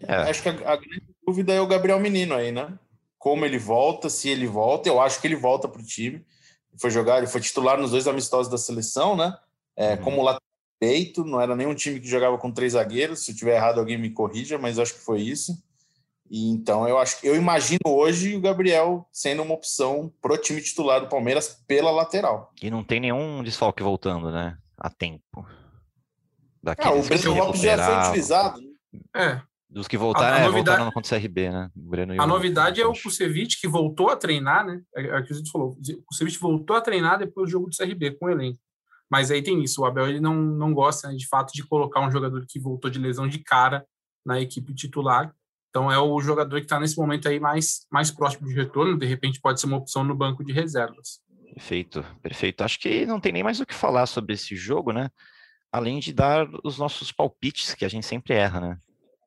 É. 0.00 0.14
Acho 0.14 0.42
que 0.42 0.48
a, 0.48 0.52
a, 0.52 0.76
grande 0.76 1.09
dúvida 1.26 1.52
é 1.52 1.60
o 1.60 1.66
Gabriel 1.66 2.00
Menino 2.00 2.34
aí, 2.34 2.52
né? 2.52 2.78
Como 3.18 3.44
ele 3.44 3.58
volta, 3.58 4.08
se 4.08 4.28
ele 4.28 4.46
volta, 4.46 4.88
eu 4.88 5.00
acho 5.00 5.20
que 5.20 5.26
ele 5.26 5.36
volta 5.36 5.68
para 5.68 5.80
o 5.80 5.84
time, 5.84 6.24
foi 6.78 6.90
jogar, 6.90 7.18
ele 7.18 7.26
foi 7.26 7.40
titular 7.40 7.78
nos 7.78 7.90
dois 7.90 8.06
amistosos 8.08 8.50
da 8.50 8.58
seleção, 8.58 9.16
né? 9.16 9.36
É, 9.76 9.94
Uhum. 9.94 10.02
Como 10.02 10.22
lateral 10.22 10.40
direito, 10.80 11.24
não 11.24 11.40
era 11.40 11.54
nenhum 11.54 11.74
time 11.74 12.00
que 12.00 12.08
jogava 12.08 12.38
com 12.38 12.50
três 12.50 12.72
zagueiros. 12.72 13.24
Se 13.24 13.32
eu 13.32 13.36
tiver 13.36 13.56
errado, 13.56 13.78
alguém 13.78 13.98
me 13.98 14.10
corrija, 14.10 14.56
mas 14.58 14.78
acho 14.78 14.94
que 14.94 15.00
foi 15.00 15.20
isso. 15.20 15.62
E 16.30 16.48
então 16.50 16.88
eu 16.88 16.96
acho, 16.96 17.18
eu 17.24 17.34
imagino 17.34 17.80
hoje 17.86 18.36
o 18.36 18.40
Gabriel 18.40 19.06
sendo 19.12 19.42
uma 19.42 19.54
opção 19.54 20.12
pro 20.22 20.38
time 20.38 20.62
titular 20.62 21.00
do 21.00 21.08
Palmeiras 21.08 21.60
pela 21.66 21.90
lateral. 21.90 22.52
E 22.62 22.70
não 22.70 22.84
tem 22.84 23.00
nenhum 23.00 23.42
desfalque 23.42 23.82
voltando, 23.82 24.30
né? 24.30 24.56
A 24.78 24.88
tempo. 24.88 25.44
Ah, 25.44 25.54
Daqueles 26.62 27.04
o 27.04 27.08
Breno 27.08 27.34
Lopes 27.34 27.60
já 27.60 27.84
foi 27.84 28.08
utilizado. 28.08 28.60
né? 28.60 29.00
É, 29.16 29.42
Dos 29.70 29.86
que 29.86 29.96
voltaram, 29.96 30.26
A- 30.34 30.36
a 30.36 30.40
é, 30.40 30.44
novidade- 30.46 30.66
voltaram 30.78 30.90
contra 30.90 31.16
o 31.16 31.20
CRB, 31.20 31.50
né? 31.50 31.70
O 31.76 31.88
Breno 31.90 32.20
a 32.20 32.24
o- 32.24 32.26
novidade 32.26 32.80
é 32.80 32.86
o. 32.86 32.92
Kusevich, 32.92 33.60
que 33.60 33.68
voltou 33.68 34.08
a 34.10 34.16
treinar, 34.16 34.66
né? 34.66 34.80
É, 34.96 35.06
é 35.06 35.18
o 35.20 35.24
que 35.24 35.32
a 35.32 35.36
gente 35.36 35.50
falou. 35.50 35.70
O 35.70 36.02
Kusevich 36.06 36.38
voltou 36.40 36.74
a 36.76 36.80
treinar 36.80 37.18
depois 37.18 37.46
do 37.48 37.52
jogo 37.52 37.68
do 37.70 37.76
CRB 37.76 38.10
com 38.18 38.26
o 38.26 38.30
elenco. 38.30 38.58
Mas 39.08 39.30
aí 39.30 39.42
tem 39.42 39.62
isso, 39.62 39.82
o 39.82 39.84
Abel 39.84 40.08
ele 40.08 40.20
não, 40.20 40.34
não 40.34 40.72
gosta, 40.74 41.08
né, 41.08 41.14
de 41.16 41.26
fato, 41.28 41.52
de 41.52 41.64
colocar 41.64 42.00
um 42.00 42.10
jogador 42.10 42.44
que 42.48 42.58
voltou 42.60 42.90
de 42.90 42.98
lesão 42.98 43.26
de 43.28 43.38
cara 43.40 43.84
na 44.24 44.40
equipe 44.40 44.72
titular. 44.74 45.32
Então 45.68 45.90
é 45.90 45.98
o 45.98 46.20
jogador 46.20 46.56
que 46.56 46.66
está 46.66 46.78
nesse 46.80 46.96
momento 46.96 47.28
aí 47.28 47.38
mais, 47.40 47.86
mais 47.92 48.10
próximo 48.10 48.48
de 48.48 48.54
retorno, 48.54 48.98
de 48.98 49.06
repente 49.06 49.40
pode 49.40 49.60
ser 49.60 49.66
uma 49.66 49.76
opção 49.78 50.02
no 50.04 50.14
banco 50.16 50.44
de 50.44 50.52
reservas. 50.52 51.20
Perfeito, 51.54 52.04
perfeito. 52.22 52.62
Acho 52.62 52.78
que 52.78 53.04
não 53.06 53.20
tem 53.20 53.32
nem 53.32 53.42
mais 53.42 53.60
o 53.60 53.66
que 53.66 53.74
falar 53.74 54.06
sobre 54.06 54.34
esse 54.34 54.54
jogo, 54.56 54.92
né? 54.92 55.10
Além 55.72 55.98
de 56.00 56.12
dar 56.12 56.48
os 56.64 56.78
nossos 56.78 57.10
palpites, 57.12 57.74
que 57.74 57.84
a 57.84 57.88
gente 57.88 58.06
sempre 58.06 58.34
erra, 58.34 58.60
né? 58.60 58.78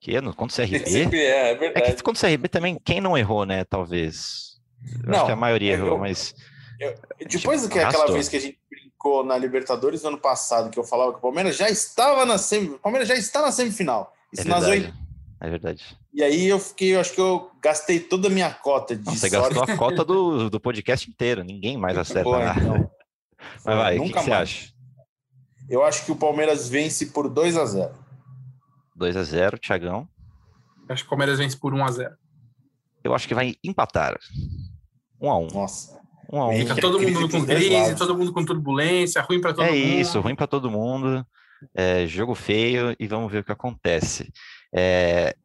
Que 0.03 0.17
é 0.17 0.21
contra 0.21 0.45
o 0.65 0.67
CRB. 0.67 0.85
Sempre 0.85 1.21
é, 1.21 1.53
é 1.53 1.65
É 1.75 1.91
que 1.93 2.03
contra 2.03 2.27
o 2.27 2.29
CRB 2.29 2.49
também, 2.49 2.77
quem 2.83 2.99
não 2.99 3.17
errou, 3.17 3.45
né? 3.45 3.63
Talvez. 3.63 4.57
Eu 4.83 5.11
acho 5.11 5.19
Não, 5.19 5.25
que 5.27 5.31
a 5.31 5.35
maioria 5.37 5.77
eu- 5.77 5.85
errou, 5.85 5.97
mas. 5.97 6.35
Depois 7.29 7.61
do 7.61 7.69
que 7.69 7.79
Arrastou. 7.79 8.01
aquela 8.03 8.13
vez 8.13 8.27
que 8.27 8.35
a 8.35 8.39
gente 8.41 8.59
brincou 8.69 9.23
na 9.23 9.37
Libertadores 9.37 10.03
no 10.03 10.09
ano 10.09 10.17
passado, 10.17 10.69
que 10.69 10.77
eu 10.77 10.83
falava 10.83 11.13
que 11.13 11.19
o 11.19 11.21
Palmeiras 11.21 11.55
já 11.55 11.69
estava 11.69 12.25
na 12.25 12.37
semi, 12.37 12.71
o 12.71 12.79
Palmeiras 12.79 13.07
já 13.07 13.15
está 13.15 13.41
na 13.41 13.49
semifinal. 13.53 14.13
É 14.37 14.41
Isso 14.41 14.49
nas 14.49 14.65
verdade. 14.65 14.87
oito- 14.87 14.97
É 15.39 15.49
verdade. 15.49 15.97
E 16.13 16.21
aí 16.21 16.45
eu 16.47 16.59
fiquei, 16.59 16.95
eu 16.95 16.99
acho 16.99 17.13
que 17.13 17.21
eu 17.21 17.49
gastei 17.61 17.99
toda 18.01 18.27
a 18.27 18.31
minha 18.31 18.51
cota 18.53 18.97
de 18.97 19.05
Não, 19.05 19.13
você 19.15 19.29
sorte. 19.29 19.55
gastou 19.55 19.73
a 19.73 19.77
cota 19.77 20.03
do, 20.03 20.49
do 20.49 20.59
podcast 20.59 21.09
inteiro. 21.09 21.45
Ninguém 21.45 21.77
mais 21.77 21.97
acerta 21.97 22.23
Pô, 22.23 22.37
nada. 22.37 22.59
então. 22.59 22.91
Mas 23.65 23.75
vai, 23.77 23.97
o 23.99 24.03
que, 24.03 24.11
que 24.11 24.19
você 24.21 24.31
acha? 24.33 24.73
Eu 25.69 25.81
acho 25.83 26.03
que 26.05 26.11
o 26.11 26.15
Palmeiras 26.17 26.67
vence 26.67 27.05
por 27.07 27.29
2 27.29 27.55
a 27.55 27.65
0 27.65 28.02
2x0, 28.97 29.59
Thiagão. 29.59 30.07
Acho 30.89 31.03
que 31.03 31.07
o 31.07 31.09
Palmeiras 31.09 31.39
vence 31.39 31.57
por 31.57 31.73
1 31.73 31.83
a 31.85 31.91
0 31.91 32.15
Eu 33.03 33.13
acho 33.15 33.27
que 33.27 33.35
vai 33.35 33.55
empatar. 33.63 34.17
1x1. 35.21 35.53
Nossa. 35.53 36.01
1x1. 36.31 36.57
Fica 36.59 36.75
Fica 36.75 36.81
todo 36.81 36.99
mundo 36.99 37.29
com 37.29 37.45
crise, 37.45 37.95
todo 37.95 38.17
mundo 38.17 38.33
com 38.33 38.45
turbulência, 38.45 39.21
ruim 39.21 39.39
para 39.39 39.53
todo 39.53 39.65
É 39.65 39.71
mundo. 39.71 39.99
isso, 39.99 40.19
ruim 40.19 40.35
para 40.35 40.47
todo 40.47 40.69
mundo. 40.71 41.25
É, 41.73 42.05
jogo 42.07 42.35
feio 42.35 42.95
e 42.99 43.07
vamos 43.07 43.31
ver 43.31 43.39
o 43.39 43.43
que 43.43 43.51
acontece. 43.51 44.31
É, 44.75 45.35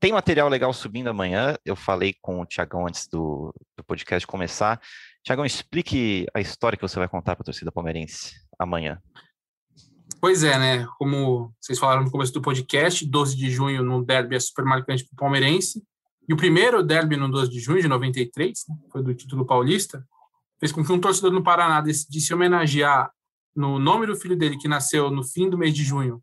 tem 0.00 0.12
material 0.12 0.48
legal 0.48 0.72
subindo 0.72 1.08
amanhã. 1.08 1.56
Eu 1.64 1.76
falei 1.76 2.14
com 2.20 2.40
o 2.40 2.46
Tiagão 2.46 2.86
antes 2.86 3.06
do, 3.06 3.54
do 3.76 3.84
podcast 3.84 4.26
começar. 4.26 4.80
Tiagão, 5.22 5.46
explique 5.46 6.26
a 6.34 6.40
história 6.40 6.76
que 6.76 6.82
você 6.82 6.98
vai 6.98 7.08
contar 7.08 7.36
para 7.36 7.42
a 7.42 7.46
torcida 7.46 7.70
palmeirense 7.72 8.34
amanhã. 8.58 9.00
Pois 10.24 10.42
é, 10.42 10.58
né? 10.58 10.88
Como 10.96 11.52
vocês 11.60 11.78
falaram 11.78 12.02
no 12.02 12.10
começo 12.10 12.32
do 12.32 12.40
podcast, 12.40 13.04
12 13.04 13.36
de 13.36 13.50
junho 13.50 13.84
no 13.84 14.02
derby 14.02 14.36
é 14.36 14.40
super 14.40 14.64
marcante 14.64 15.04
para 15.04 15.12
o 15.12 15.16
palmeirense. 15.18 15.84
E 16.26 16.32
o 16.32 16.36
primeiro 16.38 16.82
derby 16.82 17.14
no 17.14 17.30
12 17.30 17.50
de 17.50 17.60
junho 17.60 17.82
de 17.82 17.88
93, 17.88 18.64
né, 18.66 18.74
foi 18.90 19.02
do 19.02 19.14
título 19.14 19.44
paulista, 19.44 20.02
fez 20.58 20.72
com 20.72 20.82
que 20.82 20.90
um 20.90 20.98
torcedor 20.98 21.30
no 21.30 21.42
Paraná 21.42 21.82
decidisse 21.82 22.32
homenagear 22.32 23.12
no 23.54 23.78
nome 23.78 24.06
do 24.06 24.16
filho 24.16 24.34
dele, 24.34 24.56
que 24.56 24.66
nasceu 24.66 25.10
no 25.10 25.22
fim 25.22 25.50
do 25.50 25.58
mês 25.58 25.74
de 25.74 25.84
junho, 25.84 26.22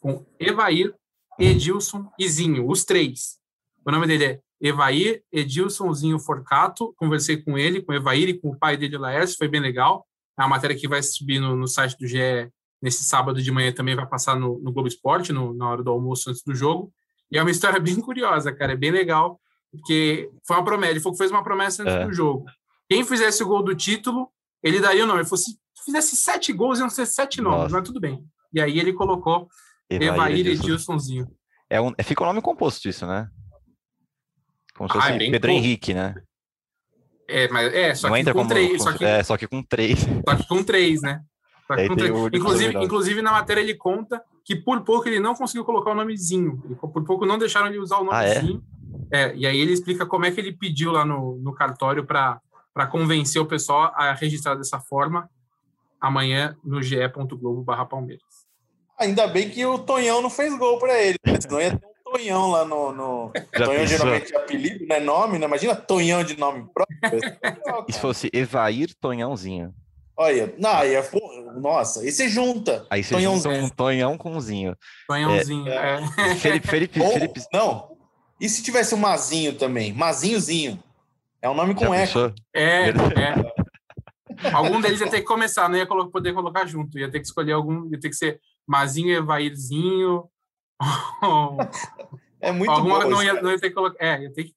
com 0.00 0.24
Evair, 0.40 0.94
Edilson 1.38 2.10
e 2.18 2.26
Zinho, 2.26 2.66
os 2.66 2.86
três. 2.86 3.36
O 3.84 3.90
nome 3.90 4.06
dele 4.06 4.24
é 4.24 4.40
Evair 4.62 5.22
Edilson 5.30 5.92
Zinho 5.92 6.18
Forcato. 6.18 6.94
Conversei 6.96 7.36
com 7.36 7.58
ele, 7.58 7.82
com 7.82 7.92
o 7.92 7.94
Evair 7.94 8.30
e 8.30 8.40
com 8.40 8.48
o 8.48 8.58
pai 8.58 8.78
dele, 8.78 8.96
Laércio, 8.96 9.36
foi 9.36 9.46
bem 9.46 9.60
legal. 9.60 10.06
É 10.38 10.42
uma 10.42 10.48
matéria 10.48 10.74
que 10.74 10.88
vai 10.88 11.02
subir 11.02 11.38
no, 11.38 11.54
no 11.54 11.68
site 11.68 11.98
do 11.98 12.06
GE 12.06 12.50
nesse 12.82 13.04
sábado 13.04 13.40
de 13.40 13.50
manhã 13.52 13.72
também 13.72 13.94
vai 13.94 14.06
passar 14.06 14.34
no, 14.36 14.58
no 14.58 14.72
Globo 14.72 14.88
Esporte, 14.88 15.32
no, 15.32 15.54
na 15.54 15.68
hora 15.70 15.82
do 15.82 15.90
almoço 15.90 16.28
antes 16.28 16.42
do 16.42 16.54
jogo. 16.54 16.92
E 17.30 17.38
é 17.38 17.42
uma 17.42 17.50
história 17.50 17.78
bem 17.80 18.00
curiosa, 18.00 18.52
cara, 18.52 18.72
é 18.72 18.76
bem 18.76 18.90
legal, 18.90 19.40
porque 19.70 20.28
foi 20.46 20.56
uma 20.56 20.64
promessa, 20.64 20.90
ele 20.92 21.00
falou 21.00 21.12
que 21.14 21.18
fez 21.18 21.30
uma 21.30 21.44
promessa 21.44 21.82
antes 21.82 21.94
É. 21.94 22.04
do 22.04 22.12
jogo. 22.12 22.44
Quem 22.90 23.04
fizesse 23.04 23.42
o 23.42 23.46
gol 23.46 23.62
do 23.62 23.74
título, 23.74 24.28
ele 24.62 24.80
daria 24.80 25.04
o 25.04 25.06
nome. 25.06 25.20
Ele 25.20 25.28
falou: 25.28 25.38
se 25.42 25.56
fizesse 25.84 26.14
sete 26.16 26.52
gols, 26.52 26.78
iam 26.78 26.90
ser 26.90 27.06
sete 27.06 27.40
nomes, 27.40 27.62
Nossa. 27.62 27.74
mas 27.76 27.84
tudo 27.86 27.98
bem. 28.00 28.22
E 28.52 28.60
aí 28.60 28.78
ele 28.78 28.92
colocou 28.92 29.48
Evair 29.88 30.40
Edilson. 30.40 30.64
Edilsonzinho. 30.64 31.26
É 31.70 31.80
um, 31.80 31.92
é, 31.96 32.02
fica 32.02 32.22
o 32.22 32.26
nome 32.26 32.42
composto 32.42 32.86
isso, 32.88 33.06
né? 33.06 33.28
Como 34.76 34.90
se 34.90 34.98
Ah, 34.98 35.00
fosse 35.00 35.12
é 35.14 35.18
bem 35.18 35.30
Pedro. 35.30 35.50
Henrique, 35.50 35.94
né? 35.94 36.14
É, 37.28 37.48
mas 37.48 37.72
é, 37.72 37.94
só 37.94 38.08
Não 38.08 38.14
que 38.14 38.20
entra 38.20 38.32
com 38.34 38.40
como. 38.40 38.50
três, 38.50 38.82
só 38.82 38.92
que, 38.92 39.04
É, 39.04 39.22
só 39.22 39.36
que 39.38 39.46
com 39.46 39.62
três. 39.62 40.00
só 40.00 40.36
que 40.36 40.46
com 40.48 40.62
três, 40.62 41.00
né? 41.00 41.22
Inclusive, 42.32 42.84
inclusive, 42.84 43.22
na 43.22 43.32
matéria 43.32 43.60
ele 43.60 43.74
conta 43.74 44.22
que 44.44 44.56
por 44.56 44.80
pouco 44.82 45.08
ele 45.08 45.20
não 45.20 45.34
conseguiu 45.34 45.64
colocar 45.64 45.90
o 45.92 45.94
nomezinho. 45.94 46.56
Por 46.80 47.04
pouco 47.04 47.24
não 47.26 47.38
deixaram 47.38 47.68
ele 47.68 47.78
usar 47.78 47.98
o 47.98 48.08
Ah, 48.10 48.24
é? 48.24 48.34
nomezinho. 48.34 48.62
é? 49.12 49.34
e 49.36 49.46
aí 49.46 49.58
ele 49.58 49.72
explica 49.72 50.04
como 50.06 50.24
é 50.26 50.30
que 50.30 50.40
ele 50.40 50.52
pediu 50.52 50.90
lá 50.92 51.04
no, 51.04 51.36
no 51.36 51.52
cartório 51.54 52.04
para 52.04 52.40
convencer 52.90 53.40
o 53.40 53.46
pessoal 53.46 53.92
a 53.94 54.12
registrar 54.12 54.54
dessa 54.54 54.80
forma 54.80 55.28
amanhã 56.00 56.56
no 56.64 56.82
ge.globo 56.82 57.62
barra 57.62 57.84
Palmeiras. 57.86 58.24
Ainda 58.98 59.26
bem 59.26 59.48
que 59.48 59.64
o 59.64 59.78
Tonhão 59.78 60.20
não 60.20 60.30
fez 60.30 60.56
gol 60.58 60.78
pra 60.78 61.00
ele, 61.00 61.16
né? 61.26 61.40
senão 61.40 61.60
ia 61.60 61.76
ter 61.76 61.86
um 61.86 62.12
Tonhão 62.12 62.50
lá 62.50 62.64
no. 62.64 62.92
no... 62.92 63.32
Tonhão 63.54 63.68
pensou? 63.68 63.86
geralmente 63.86 64.34
é 64.34 64.36
apelido, 64.36 64.86
não 64.86 64.96
é 64.96 65.00
nome, 65.00 65.38
né? 65.38 65.46
Imagina 65.46 65.74
Tonhão 65.76 66.22
de 66.24 66.36
nome 66.38 66.66
próprio. 66.74 67.20
E 67.88 67.92
se 67.94 68.00
fosse 68.00 68.30
Evair 68.32 68.94
Tonhãozinho? 69.00 69.74
Olha, 70.16 70.54
não, 70.58 70.70
aí 70.76 70.94
é, 70.94 71.02
porra, 71.02 71.52
nossa, 71.54 72.00
aí 72.00 72.12
você 72.12 72.28
junta. 72.28 72.86
Aí 72.90 73.02
você 73.02 73.18
junta 73.20 73.48
um 73.48 73.68
Tonhão 73.68 74.18
com 74.18 74.32
umzinho. 74.36 74.76
Tonhãozinho. 75.08 75.68
É, 75.68 76.34
Felipe, 76.36 76.68
Felipe, 76.68 77.00
Ou, 77.00 77.12
Felipe 77.12 77.40
não, 77.52 77.96
e 78.40 78.48
se 78.48 78.62
tivesse 78.62 78.94
o 78.94 78.98
Mazinho 78.98 79.54
também? 79.56 79.92
Mazinhozinho. 79.92 80.82
É 81.40 81.48
um 81.48 81.54
nome 81.54 81.72
já 81.72 81.86
com 81.86 81.94
eco. 81.94 82.06
pensou? 82.06 82.34
é, 82.54 82.88
é. 83.18 84.50
Algum 84.52 84.80
deles 84.80 85.00
ia 85.00 85.08
ter 85.08 85.20
que 85.20 85.26
começar, 85.26 85.68
não 85.68 85.76
ia 85.78 85.86
colo- 85.86 86.10
poder 86.10 86.32
colocar 86.34 86.66
junto. 86.66 86.98
Ia 86.98 87.10
ter 87.10 87.20
que 87.20 87.26
escolher 87.26 87.52
algum, 87.52 87.88
ia 87.90 87.98
ter 88.00 88.08
que 88.08 88.16
ser 88.16 88.40
Mazinho, 88.66 89.10
Evairzinho. 89.16 90.24
ou 91.22 91.56
É 92.40 92.50
muito 92.50 92.70
alguma, 92.70 93.00
bom. 93.04 93.10
não, 93.10 93.22
ia, 93.22 93.40
não 93.40 93.50
ia 93.50 93.58
ter 93.60 93.68
que 93.68 93.74
colocar. 93.74 94.04
É, 94.04 94.22
ia 94.22 94.32
ter 94.32 94.44
que 94.44 94.54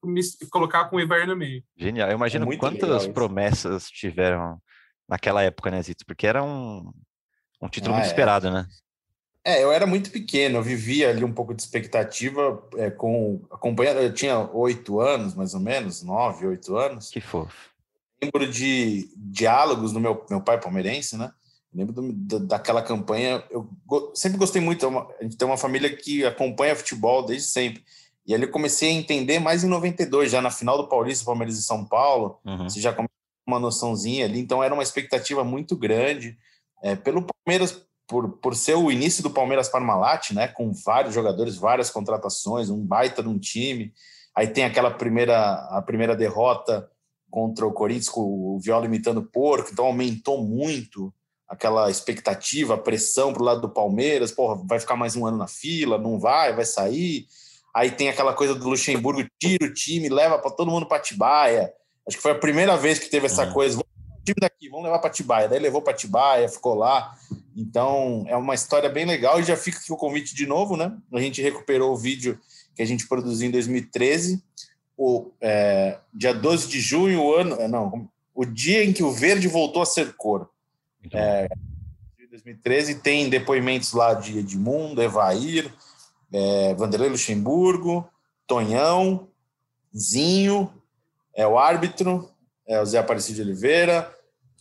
colocar 0.50 0.86
com 0.86 0.96
o 0.98 1.00
Evair 1.00 1.28
no 1.28 1.36
meio. 1.36 1.64
Genial. 1.78 2.10
Eu 2.10 2.16
imagino 2.16 2.52
É 2.52 2.58
quantas 2.58 3.08
promessas 3.08 3.90
tiveram 3.90 4.58
naquela 5.08 5.42
época, 5.44 5.70
né, 5.72 5.82
Zito? 5.82 6.06
Porque 6.06 6.26
era 6.28 6.44
um, 6.44 6.92
um 7.62 7.68
título 7.70 7.94
Ah, 7.94 7.98
muito 7.98 8.08
é. 8.08 8.10
esperado, 8.10 8.50
né? 8.52 8.68
É, 9.44 9.64
eu 9.64 9.72
era 9.72 9.86
muito 9.86 10.10
pequeno, 10.10 10.58
eu 10.58 10.64
vivia 10.64 11.10
ali 11.12 11.24
um 11.24 11.32
pouco 11.32 11.54
de 11.54 11.62
expectativa 11.62 12.68
é, 12.78 12.90
com 12.90 13.42
acompanhando. 13.52 13.98
Eu 14.00 14.12
tinha 14.14 14.40
oito 14.52 15.00
anos, 15.00 15.36
mais 15.36 15.54
ou 15.54 15.60
menos, 15.60 16.02
nove, 16.02 16.48
oito 16.48 16.76
anos. 16.76 17.10
Que 17.10 17.22
fofo. 17.22 17.70
Lembro 18.22 18.50
de 18.52 19.08
diálogos 19.16 19.92
do 19.92 20.00
meu, 20.00 20.26
meu 20.30 20.42
pai 20.42 20.60
palmeirense, 20.60 21.16
né? 21.16 21.32
Lembro 21.72 21.94
do- 21.94 22.12
da- 22.14 22.58
daquela 22.58 22.82
campanha. 22.82 23.44
Eu 23.52 23.70
go- 23.86 24.12
sempre 24.16 24.38
gostei 24.40 24.62
muito. 24.62 24.84
é 24.84 24.88
uma- 24.90 25.08
a 25.20 25.24
gente 25.24 25.38
tem 25.38 25.48
uma 25.48 25.58
família 25.58 25.96
que 25.96 26.26
acompanha 26.26 26.76
futebol 26.76 27.24
desde 27.24 27.48
sempre. 27.48 27.84
E 28.26 28.34
ali 28.34 28.46
eu 28.46 28.52
comecei 28.52 28.90
a 28.90 28.94
entender 28.94 29.38
mais 29.38 29.64
em 29.64 29.68
92, 29.68 30.32
já 30.32 30.42
na 30.42 30.50
final 30.50 30.76
do 30.78 30.88
Paulista, 30.90 31.24
Palmeiras 31.26 31.56
e 31.60 31.62
São 31.62 31.86
Paulo. 31.86 32.40
Uhum. 32.44 32.68
Você 32.68 32.80
já 32.82 32.92
começa 32.94 33.10
com 33.14 33.25
uma 33.46 33.60
noçãozinha 33.60 34.26
ali, 34.26 34.40
então 34.40 34.64
era 34.64 34.74
uma 34.74 34.84
expectativa 34.84 35.44
muito 35.44 35.76
grande 35.76 36.38
é, 36.82 36.96
pelo 36.96 37.26
Palmeiras, 37.26 37.86
por, 38.08 38.38
por 38.38 38.56
ser 38.56 38.76
o 38.76 38.92
início 38.92 39.24
do 39.24 39.30
Palmeiras 39.30 39.70
Parmalat, 39.70 40.32
né? 40.32 40.48
Com 40.48 40.72
vários 40.74 41.14
jogadores, 41.14 41.56
várias 41.56 41.90
contratações, 41.90 42.70
um 42.70 42.86
baita 42.86 43.24
de 43.24 43.30
um 43.30 43.40
time. 43.40 43.94
Aí 44.36 44.48
tem 44.48 44.64
aquela 44.64 44.92
primeira, 44.92 45.54
a 45.72 45.82
primeira 45.82 46.16
derrota 46.16 46.90
contra 47.30 47.66
o 47.66 47.74
Corinthians, 47.74 48.10
com 48.10 48.22
o 48.22 48.60
Viola 48.60 48.86
imitando 48.86 49.18
o 49.18 49.26
porco, 49.26 49.70
então 49.72 49.86
aumentou 49.86 50.44
muito 50.44 51.14
aquela 51.48 51.90
expectativa, 51.90 52.74
a 52.74 52.78
pressão 52.78 53.32
para 53.32 53.42
o 53.42 53.46
lado 53.46 53.62
do 53.62 53.70
Palmeiras, 53.70 54.32
porra, 54.32 54.62
vai 54.68 54.80
ficar 54.80 54.96
mais 54.96 55.16
um 55.16 55.26
ano 55.26 55.38
na 55.38 55.48
fila, 55.48 55.98
não 55.98 56.20
vai, 56.20 56.56
vai 56.56 56.66
sair. 56.66 57.28
Aí 57.74 57.92
tem 57.92 58.10
aquela 58.10 58.34
coisa 58.34 58.56
do 58.56 58.70
Luxemburgo, 58.70 59.28
tira 59.40 59.66
o 59.66 59.74
time, 59.74 60.10
leva 60.10 60.40
para 60.40 60.52
todo 60.52 60.72
mundo 60.72 60.88
para 60.88 61.02
Tibaia. 61.02 61.74
Acho 62.08 62.18
que 62.18 62.24
foi 62.24 62.32
a 62.32 62.40
primeira 62.40 62.78
vez 62.78 63.00
que 63.00 63.10
teve 63.10 63.26
essa 63.26 63.46
Uhum. 63.46 63.54
coisa. 63.54 63.74
Vamos 63.74 63.96
time 64.26 64.40
daqui, 64.40 64.70
vamos 64.70 64.86
levar 64.86 65.00
para 65.00 65.10
Tibaia. 65.12 65.48
Daí 65.48 65.60
levou 65.60 65.82
para 65.82 65.94
Tibaia, 65.94 66.50
ficou 66.50 66.74
lá. 66.74 67.16
Então 67.56 68.26
é 68.28 68.36
uma 68.36 68.56
história 68.56 68.90
bem 68.90 69.06
legal 69.06 69.40
e 69.40 69.44
já 69.44 69.56
fica 69.56 69.78
aqui 69.78 69.94
o 69.94 69.98
convite 69.98 70.36
de 70.36 70.48
novo, 70.48 70.76
né? 70.76 70.92
A 71.14 71.20
gente 71.20 71.42
recuperou 71.42 71.94
o 71.94 71.98
vídeo 71.98 72.40
que 72.76 72.82
a 72.82 72.86
gente 72.86 73.08
produziu 73.08 73.48
em 73.48 73.52
2013, 73.52 74.44
o 74.98 75.32
é, 75.40 76.00
dia 76.14 76.34
12 76.34 76.68
de 76.68 76.80
junho, 76.80 77.22
o 77.24 77.34
ano, 77.34 77.56
é, 77.56 77.68
não, 77.68 78.10
o 78.34 78.44
dia 78.44 78.84
em 78.84 78.92
que 78.92 79.04
o 79.04 79.12
verde 79.12 79.48
voltou 79.48 79.82
a 79.82 79.86
ser 79.86 80.14
cor. 80.16 80.50
É, 81.14 81.48
2013 82.30 82.96
tem 82.96 83.30
depoimentos 83.30 83.94
lá 83.94 84.14
de 84.14 84.40
Edmundo, 84.40 85.02
Evair, 85.02 85.72
é, 86.34 86.74
Vanderlei 86.74 87.10
Luxemburgo, 87.10 88.08
Tonhão, 88.46 89.30
Zinho, 89.96 90.70
é 91.36 91.46
o 91.46 91.58
árbitro, 91.58 92.30
é 92.68 92.80
o 92.82 92.86
Zé 92.86 92.98
Aparecido 92.98 93.36
de 93.36 93.42
Oliveira, 93.42 94.12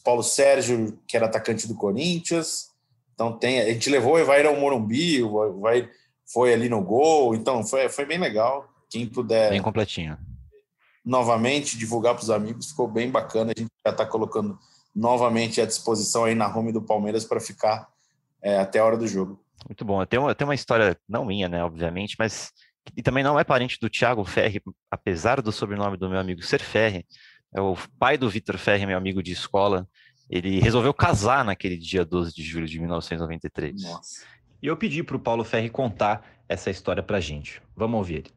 Paulo 0.04 0.22
Sérgio, 0.22 0.98
que 1.06 1.16
era 1.16 1.26
atacante 1.26 1.66
do 1.66 1.74
Corinthians. 1.74 2.68
Então 3.14 3.38
tem, 3.38 3.60
a 3.60 3.72
gente 3.72 3.88
levou 3.88 4.14
o 4.14 4.18
Evair 4.18 4.46
ao 4.46 4.56
Morumbi, 4.56 5.22
o 5.22 5.44
Evair 5.44 5.90
foi 6.32 6.52
ali 6.52 6.68
no 6.68 6.82
gol, 6.82 7.34
então 7.34 7.64
foi, 7.64 7.88
foi 7.88 8.04
bem 8.04 8.18
legal. 8.18 8.68
Quem 8.90 9.06
puder. 9.06 9.50
Bem 9.50 9.62
completinho. 9.62 10.18
Novamente, 11.04 11.78
divulgar 11.78 12.14
para 12.14 12.22
os 12.22 12.30
amigos, 12.30 12.70
ficou 12.70 12.88
bem 12.88 13.10
bacana. 13.10 13.52
A 13.54 13.60
gente 13.60 13.70
já 13.86 13.92
está 13.92 14.06
colocando 14.06 14.58
novamente 14.94 15.60
à 15.60 15.66
disposição 15.66 16.24
aí 16.24 16.34
na 16.34 16.54
home 16.54 16.72
do 16.72 16.80
Palmeiras 16.80 17.24
para 17.24 17.40
ficar 17.40 17.88
é, 18.42 18.58
até 18.58 18.78
a 18.78 18.84
hora 18.84 18.96
do 18.96 19.06
jogo. 19.06 19.40
Muito 19.66 19.84
bom. 19.84 20.00
Eu 20.00 20.06
tenho, 20.06 20.28
eu 20.28 20.34
tenho 20.34 20.48
uma 20.48 20.54
história, 20.54 20.96
não 21.08 21.24
minha, 21.24 21.48
né, 21.48 21.64
obviamente, 21.64 22.16
mas 22.18 22.52
e 22.96 23.02
também 23.02 23.24
não 23.24 23.38
é 23.38 23.44
parente 23.44 23.78
do 23.80 23.88
Thiago 23.88 24.24
Ferri, 24.24 24.62
apesar 24.90 25.40
do 25.40 25.50
sobrenome 25.50 25.96
do 25.96 26.08
meu 26.08 26.18
amigo 26.18 26.42
ser 26.42 26.60
Ferri. 26.60 27.06
É 27.54 27.60
o 27.60 27.76
pai 27.98 28.18
do 28.18 28.28
Vitor 28.28 28.58
Ferri, 28.58 28.84
meu 28.84 28.98
amigo 28.98 29.22
de 29.22 29.32
escola. 29.32 29.88
Ele 30.28 30.60
resolveu 30.60 30.92
casar 30.92 31.44
naquele 31.44 31.76
dia 31.76 32.04
12 32.04 32.34
de 32.34 32.42
julho 32.42 32.66
de 32.66 32.78
1993. 32.78 33.82
Nossa. 33.82 34.24
E 34.62 34.66
eu 34.66 34.76
pedi 34.76 35.02
para 35.02 35.16
o 35.16 35.20
Paulo 35.20 35.44
Ferri 35.44 35.70
contar 35.70 36.24
essa 36.48 36.70
história 36.70 37.02
para 37.02 37.20
gente. 37.20 37.62
Vamos 37.76 37.98
ouvir 37.98 38.14
ele. 38.14 38.30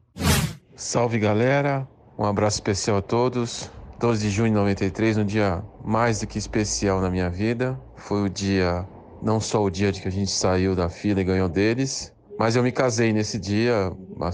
Salve 0.76 1.18
galera, 1.18 1.88
um 2.18 2.24
abraço 2.24 2.56
especial 2.56 2.98
a 2.98 3.02
todos. 3.02 3.70
12 3.98 4.22
de 4.22 4.30
junho 4.30 4.50
de 4.50 4.54
93, 4.54 5.18
um 5.18 5.24
dia 5.24 5.64
mais 5.84 6.20
do 6.20 6.26
que 6.26 6.38
especial 6.38 7.00
na 7.00 7.10
minha 7.10 7.28
vida. 7.28 7.80
Foi 7.96 8.22
o 8.22 8.28
dia, 8.28 8.86
não 9.20 9.40
só 9.40 9.62
o 9.62 9.70
dia 9.70 9.90
de 9.90 10.00
que 10.00 10.06
a 10.06 10.10
gente 10.10 10.30
saiu 10.30 10.76
da 10.76 10.88
fila 10.88 11.20
e 11.20 11.24
ganhou 11.24 11.48
deles, 11.48 12.14
mas 12.38 12.54
eu 12.54 12.62
me 12.62 12.70
casei 12.70 13.12
nesse 13.12 13.38
dia, 13.38 13.92
uma 14.14 14.30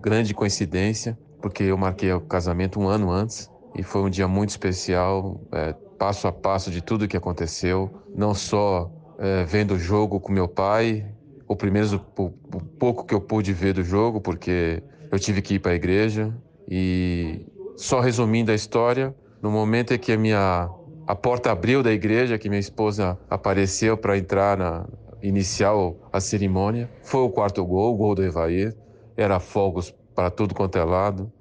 grande 0.00 0.34
coincidência, 0.34 1.16
porque 1.40 1.62
eu 1.62 1.78
marquei 1.78 2.12
o 2.12 2.20
casamento 2.20 2.80
um 2.80 2.88
ano 2.88 3.10
antes 3.10 3.50
e 3.74 3.82
foi 3.82 4.02
um 4.02 4.10
dia 4.10 4.26
muito 4.26 4.50
especial, 4.50 5.40
é, 5.52 5.72
passo 5.96 6.26
a 6.26 6.32
passo 6.32 6.70
de 6.70 6.82
tudo 6.82 7.06
que 7.06 7.16
aconteceu, 7.16 7.90
não 8.14 8.34
só 8.34 8.90
é, 9.18 9.44
vendo 9.44 9.74
o 9.74 9.78
jogo 9.78 10.18
com 10.18 10.32
meu 10.32 10.48
pai, 10.48 11.06
o 11.46 11.54
primeiro 11.54 12.04
o, 12.18 12.22
o 12.24 12.60
pouco 12.78 13.04
que 13.04 13.14
eu 13.14 13.20
pude 13.20 13.52
ver 13.52 13.74
do 13.74 13.82
jogo, 13.84 14.20
porque 14.20 14.82
eu 15.10 15.18
tive 15.18 15.40
que 15.40 15.54
ir 15.54 15.58
para 15.60 15.72
a 15.72 15.74
igreja 15.76 16.34
e 16.68 17.46
só 17.76 18.00
resumindo 18.00 18.50
a 18.50 18.54
história, 18.54 19.14
no 19.40 19.50
momento 19.50 19.94
em 19.94 19.98
que 19.98 20.12
a 20.12 20.18
minha 20.18 20.68
a 21.06 21.14
porta 21.14 21.52
abriu 21.52 21.84
da 21.84 21.92
igreja, 21.92 22.36
que 22.36 22.48
minha 22.48 22.58
esposa 22.58 23.16
apareceu 23.30 23.96
para 23.96 24.18
entrar 24.18 24.56
na 24.56 24.84
iniciar 25.22 25.72
a 26.12 26.20
cerimônia, 26.20 26.90
foi 27.02 27.20
o 27.20 27.30
quarto 27.30 27.64
gol, 27.64 27.94
o 27.94 27.96
gol 27.96 28.14
do 28.14 28.24
Evair. 28.24 28.76
Era 29.16 29.40
fogos 29.40 29.94
para 30.14 30.30
tudo 30.30 30.54
quanto 30.54 30.78
é 30.78 30.84
lado. 30.84 31.32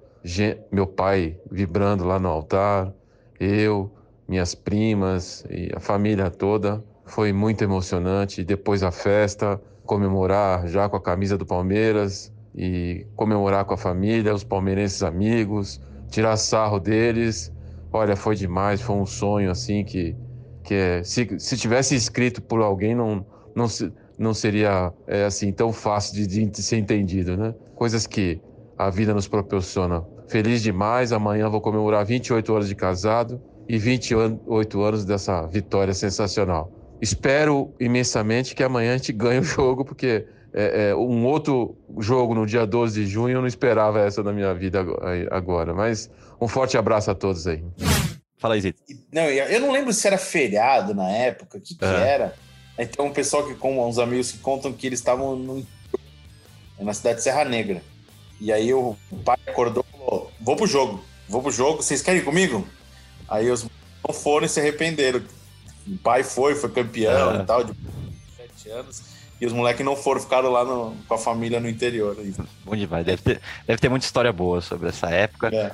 Meu 0.72 0.88
pai 0.88 1.38
vibrando 1.52 2.04
lá 2.04 2.18
no 2.18 2.30
altar, 2.30 2.94
eu, 3.40 3.92
minhas 4.28 4.56
primas 4.56 5.46
e 5.50 5.72
a 5.76 5.80
família 5.80 6.30
toda. 6.32 6.84
Foi 7.06 7.32
muito 7.32 7.64
emocionante. 7.64 8.44
Depois 8.44 8.82
a 8.82 8.92
festa, 8.92 9.62
comemorar 9.86 10.68
já 10.68 10.90
com 10.90 10.98
a 10.98 11.02
camisa 11.02 11.38
do 11.38 11.46
Palmeiras 11.46 12.34
e 12.56 13.06
comemorar 13.16 13.66
com 13.66 13.74
a 13.74 13.78
família, 13.78 14.34
os 14.34 14.44
palmeirenses 14.44 15.04
amigos, 15.04 15.82
tirar 16.10 16.38
sarro 16.38 16.80
deles. 16.80 17.52
Olha, 17.92 18.16
foi 18.16 18.36
demais, 18.36 18.82
foi 18.82 18.96
um 18.96 19.06
sonho 19.06 19.52
assim 19.52 19.84
que, 19.84 20.16
que 20.64 20.74
é, 20.74 21.04
se, 21.04 21.40
se 21.40 21.56
tivesse 21.56 21.96
escrito 21.96 22.42
por 22.42 22.62
alguém 22.62 22.96
não, 22.96 23.26
não, 23.56 23.66
não 24.18 24.34
seria 24.34 24.94
é, 25.08 25.26
assim 25.26 25.52
tão 25.52 25.72
fácil 25.72 26.28
de, 26.28 26.46
de 26.46 26.62
ser 26.62 26.78
entendido, 26.78 27.38
né? 27.38 27.56
Coisas 27.76 28.06
que 28.06 28.40
a 28.78 28.90
vida 28.90 29.14
nos 29.14 29.28
proporciona. 29.28 30.04
Feliz 30.28 30.62
demais, 30.62 31.12
amanhã 31.12 31.50
vou 31.50 31.62
comemorar 31.62 32.06
28 32.06 32.54
anos 32.54 32.68
de 32.68 32.76
casado 32.76 33.42
e 33.68 33.78
28 33.78 34.82
anos 34.82 35.06
dessa 35.06 35.46
vitória 35.48 35.94
sensacional. 35.94 36.72
Espero 37.02 37.74
imensamente 37.80 38.56
que 38.56 38.64
amanhã 38.64 38.94
a 38.94 38.98
gente 38.98 39.14
ganhe 39.14 39.40
o 39.40 39.44
jogo, 39.44 39.86
porque 39.86 40.26
é, 40.54 40.90
é, 40.90 40.96
um 40.96 41.26
outro 41.26 41.78
jogo 42.00 42.34
no 42.34 42.46
dia 42.46 42.66
12 42.66 43.04
de 43.04 43.08
junho, 43.08 43.36
eu 43.36 43.42
não 43.42 43.48
esperava 43.48 44.00
essa 44.00 44.24
na 44.24 44.32
minha 44.32 44.54
vida 44.54 44.84
agora. 45.32 45.74
Mas 45.74 46.10
um 46.40 46.48
forte 46.48 46.78
abraço 46.78 47.12
a 47.12 47.16
todos 47.16 47.46
aí. 47.48 47.64
Fala 48.38 48.56
aí, 48.56 48.62
Zito. 48.62 48.82
Não, 49.14 49.24
eu 49.24 49.60
não 49.60 49.72
lembro 49.72 49.94
se 49.94 50.06
era 50.08 50.18
feriado 50.18 50.94
na 50.94 51.10
época, 51.10 51.58
o 51.58 51.62
que, 51.62 51.76
que 51.76 51.86
era. 51.86 52.34
Aí 52.78 52.86
tem 52.86 53.06
um 53.06 53.12
pessoal 53.12 53.46
que, 53.48 53.56
com 53.56 53.88
uns 53.88 53.98
amigos 53.98 54.32
que 54.32 54.40
contam 54.40 54.74
que 54.74 54.88
eles 54.88 55.00
estavam 55.00 55.36
no, 55.36 55.66
na 56.80 56.94
cidade 56.94 57.18
de 57.18 57.24
Serra 57.24 57.46
Negra. 57.46 57.82
E 58.40 58.52
aí 58.52 58.74
o 58.74 58.96
pai 59.24 59.38
acordou 59.48 59.86
e 59.88 59.98
falou: 59.98 60.32
Vou 60.42 60.56
pro 60.56 60.68
jogo, 60.68 61.04
vou 61.28 61.42
pro 61.42 61.52
jogo, 61.52 61.82
vocês 61.82 62.02
querem 62.02 62.22
ir 62.22 62.26
comigo? 62.26 62.68
Aí 63.28 63.50
os 63.50 63.64
não 63.64 64.14
foram 64.14 64.46
e 64.46 64.50
se 64.50 64.60
arrependeram. 64.60 65.22
O 65.88 65.98
pai 65.98 66.24
foi, 66.24 66.56
foi 66.56 66.70
campeão 66.70 67.42
e 67.42 67.46
tal, 67.46 67.64
de 67.64 67.74
sete 68.36 68.70
anos. 68.70 69.04
E 69.40 69.46
os 69.46 69.54
moleques 69.54 69.86
não 69.86 69.96
foram, 69.96 70.22
ficaram 70.22 70.50
lá 70.50 70.64
no, 70.64 70.96
com 71.08 71.14
a 71.14 71.18
família 71.18 71.60
no 71.60 71.68
interior. 71.68 72.16
Bom 72.64 72.76
demais. 72.76 73.06
Deve 73.06 73.22
ter, 73.22 73.42
deve 73.68 73.80
ter 73.80 73.90
muita 73.90 74.06
história 74.06 74.32
boa 74.32 74.62
sobre 74.62 74.90
essa 74.90 75.10
época. 75.10 75.54
É. 75.54 75.72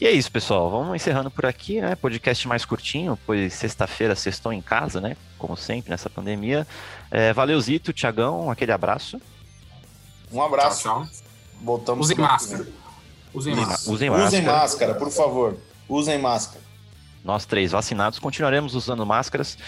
E 0.00 0.06
é 0.06 0.10
isso, 0.10 0.30
pessoal. 0.30 0.70
Vamos 0.70 0.94
encerrando 0.96 1.30
por 1.30 1.46
aqui, 1.46 1.80
né? 1.80 1.94
Podcast 1.94 2.46
mais 2.48 2.64
curtinho, 2.64 3.18
pois 3.26 3.54
sexta-feira 3.54 4.14
vocês 4.14 4.34
estão 4.34 4.52
em 4.52 4.60
casa, 4.60 5.00
né? 5.00 5.16
Como 5.38 5.56
sempre, 5.56 5.90
nessa 5.90 6.10
pandemia. 6.10 6.66
É, 7.10 7.32
valeu, 7.32 7.60
Zito, 7.60 7.92
Tiagão, 7.92 8.50
aquele 8.50 8.72
abraço. 8.72 9.20
Um 10.32 10.42
abraço. 10.42 10.82
Tchau, 10.82 11.04
tchau. 11.04 11.12
Voltamos. 11.60 12.06
Usem 12.06 12.18
máscara. 12.18 12.66
Usem 13.32 13.54
máscara. 13.54 13.92
Usem 13.92 14.10
máscara. 14.10 14.28
Usem 14.28 14.42
máscara, 14.42 14.94
por 14.94 15.10
favor. 15.10 15.56
Usem 15.88 16.18
máscara. 16.18 16.62
Nós 17.24 17.44
três 17.44 17.72
vacinados 17.72 18.18
continuaremos 18.18 18.74
usando 18.74 19.04
máscaras. 19.06 19.58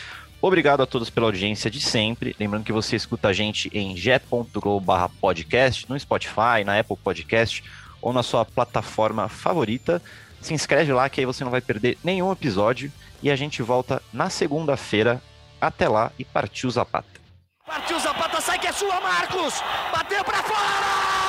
Obrigado 0.43 0.83
a 0.83 0.87
todos 0.87 1.11
pela 1.11 1.27
audiência 1.27 1.71
de 1.71 1.81
sempre. 1.81 2.35
Lembrando 2.39 2.65
que 2.65 2.73
você 2.73 2.97
escuta 2.97 3.29
a 3.29 3.33
gente 3.33 3.71
em 3.75 3.95
g.com/podcast, 3.97 5.89
no 5.89 6.01
Spotify, 6.01 6.65
na 6.65 6.79
Apple 6.79 6.97
Podcast 6.97 7.63
ou 8.01 8.13
na 8.13 8.23
sua 8.23 8.45
plataforma 8.45 9.29
favorita. 9.29 10.03
Se 10.41 10.55
inscreve 10.55 10.93
lá 10.93 11.09
que 11.09 11.21
aí 11.21 11.27
você 11.27 11.45
não 11.45 11.51
vai 11.51 11.61
perder 11.61 11.99
nenhum 12.03 12.33
episódio 12.33 12.91
e 13.23 13.31
a 13.31 13.37
gente 13.37 13.63
volta 13.63 14.03
na 14.13 14.31
segunda-feira. 14.31 15.21
Até 15.61 15.89
lá 15.89 16.11
e 16.19 16.25
partiu 16.25 16.71
Zapata. 16.71 17.21
Partiu 17.67 18.01
Zapata, 18.01 18.41
sai 18.41 18.59
que 18.59 18.67
é 18.67 18.73
sua, 18.73 19.01
Marcos! 19.01 19.63
Bateu 19.93 20.25
para 20.25 20.43
fora! 20.43 21.20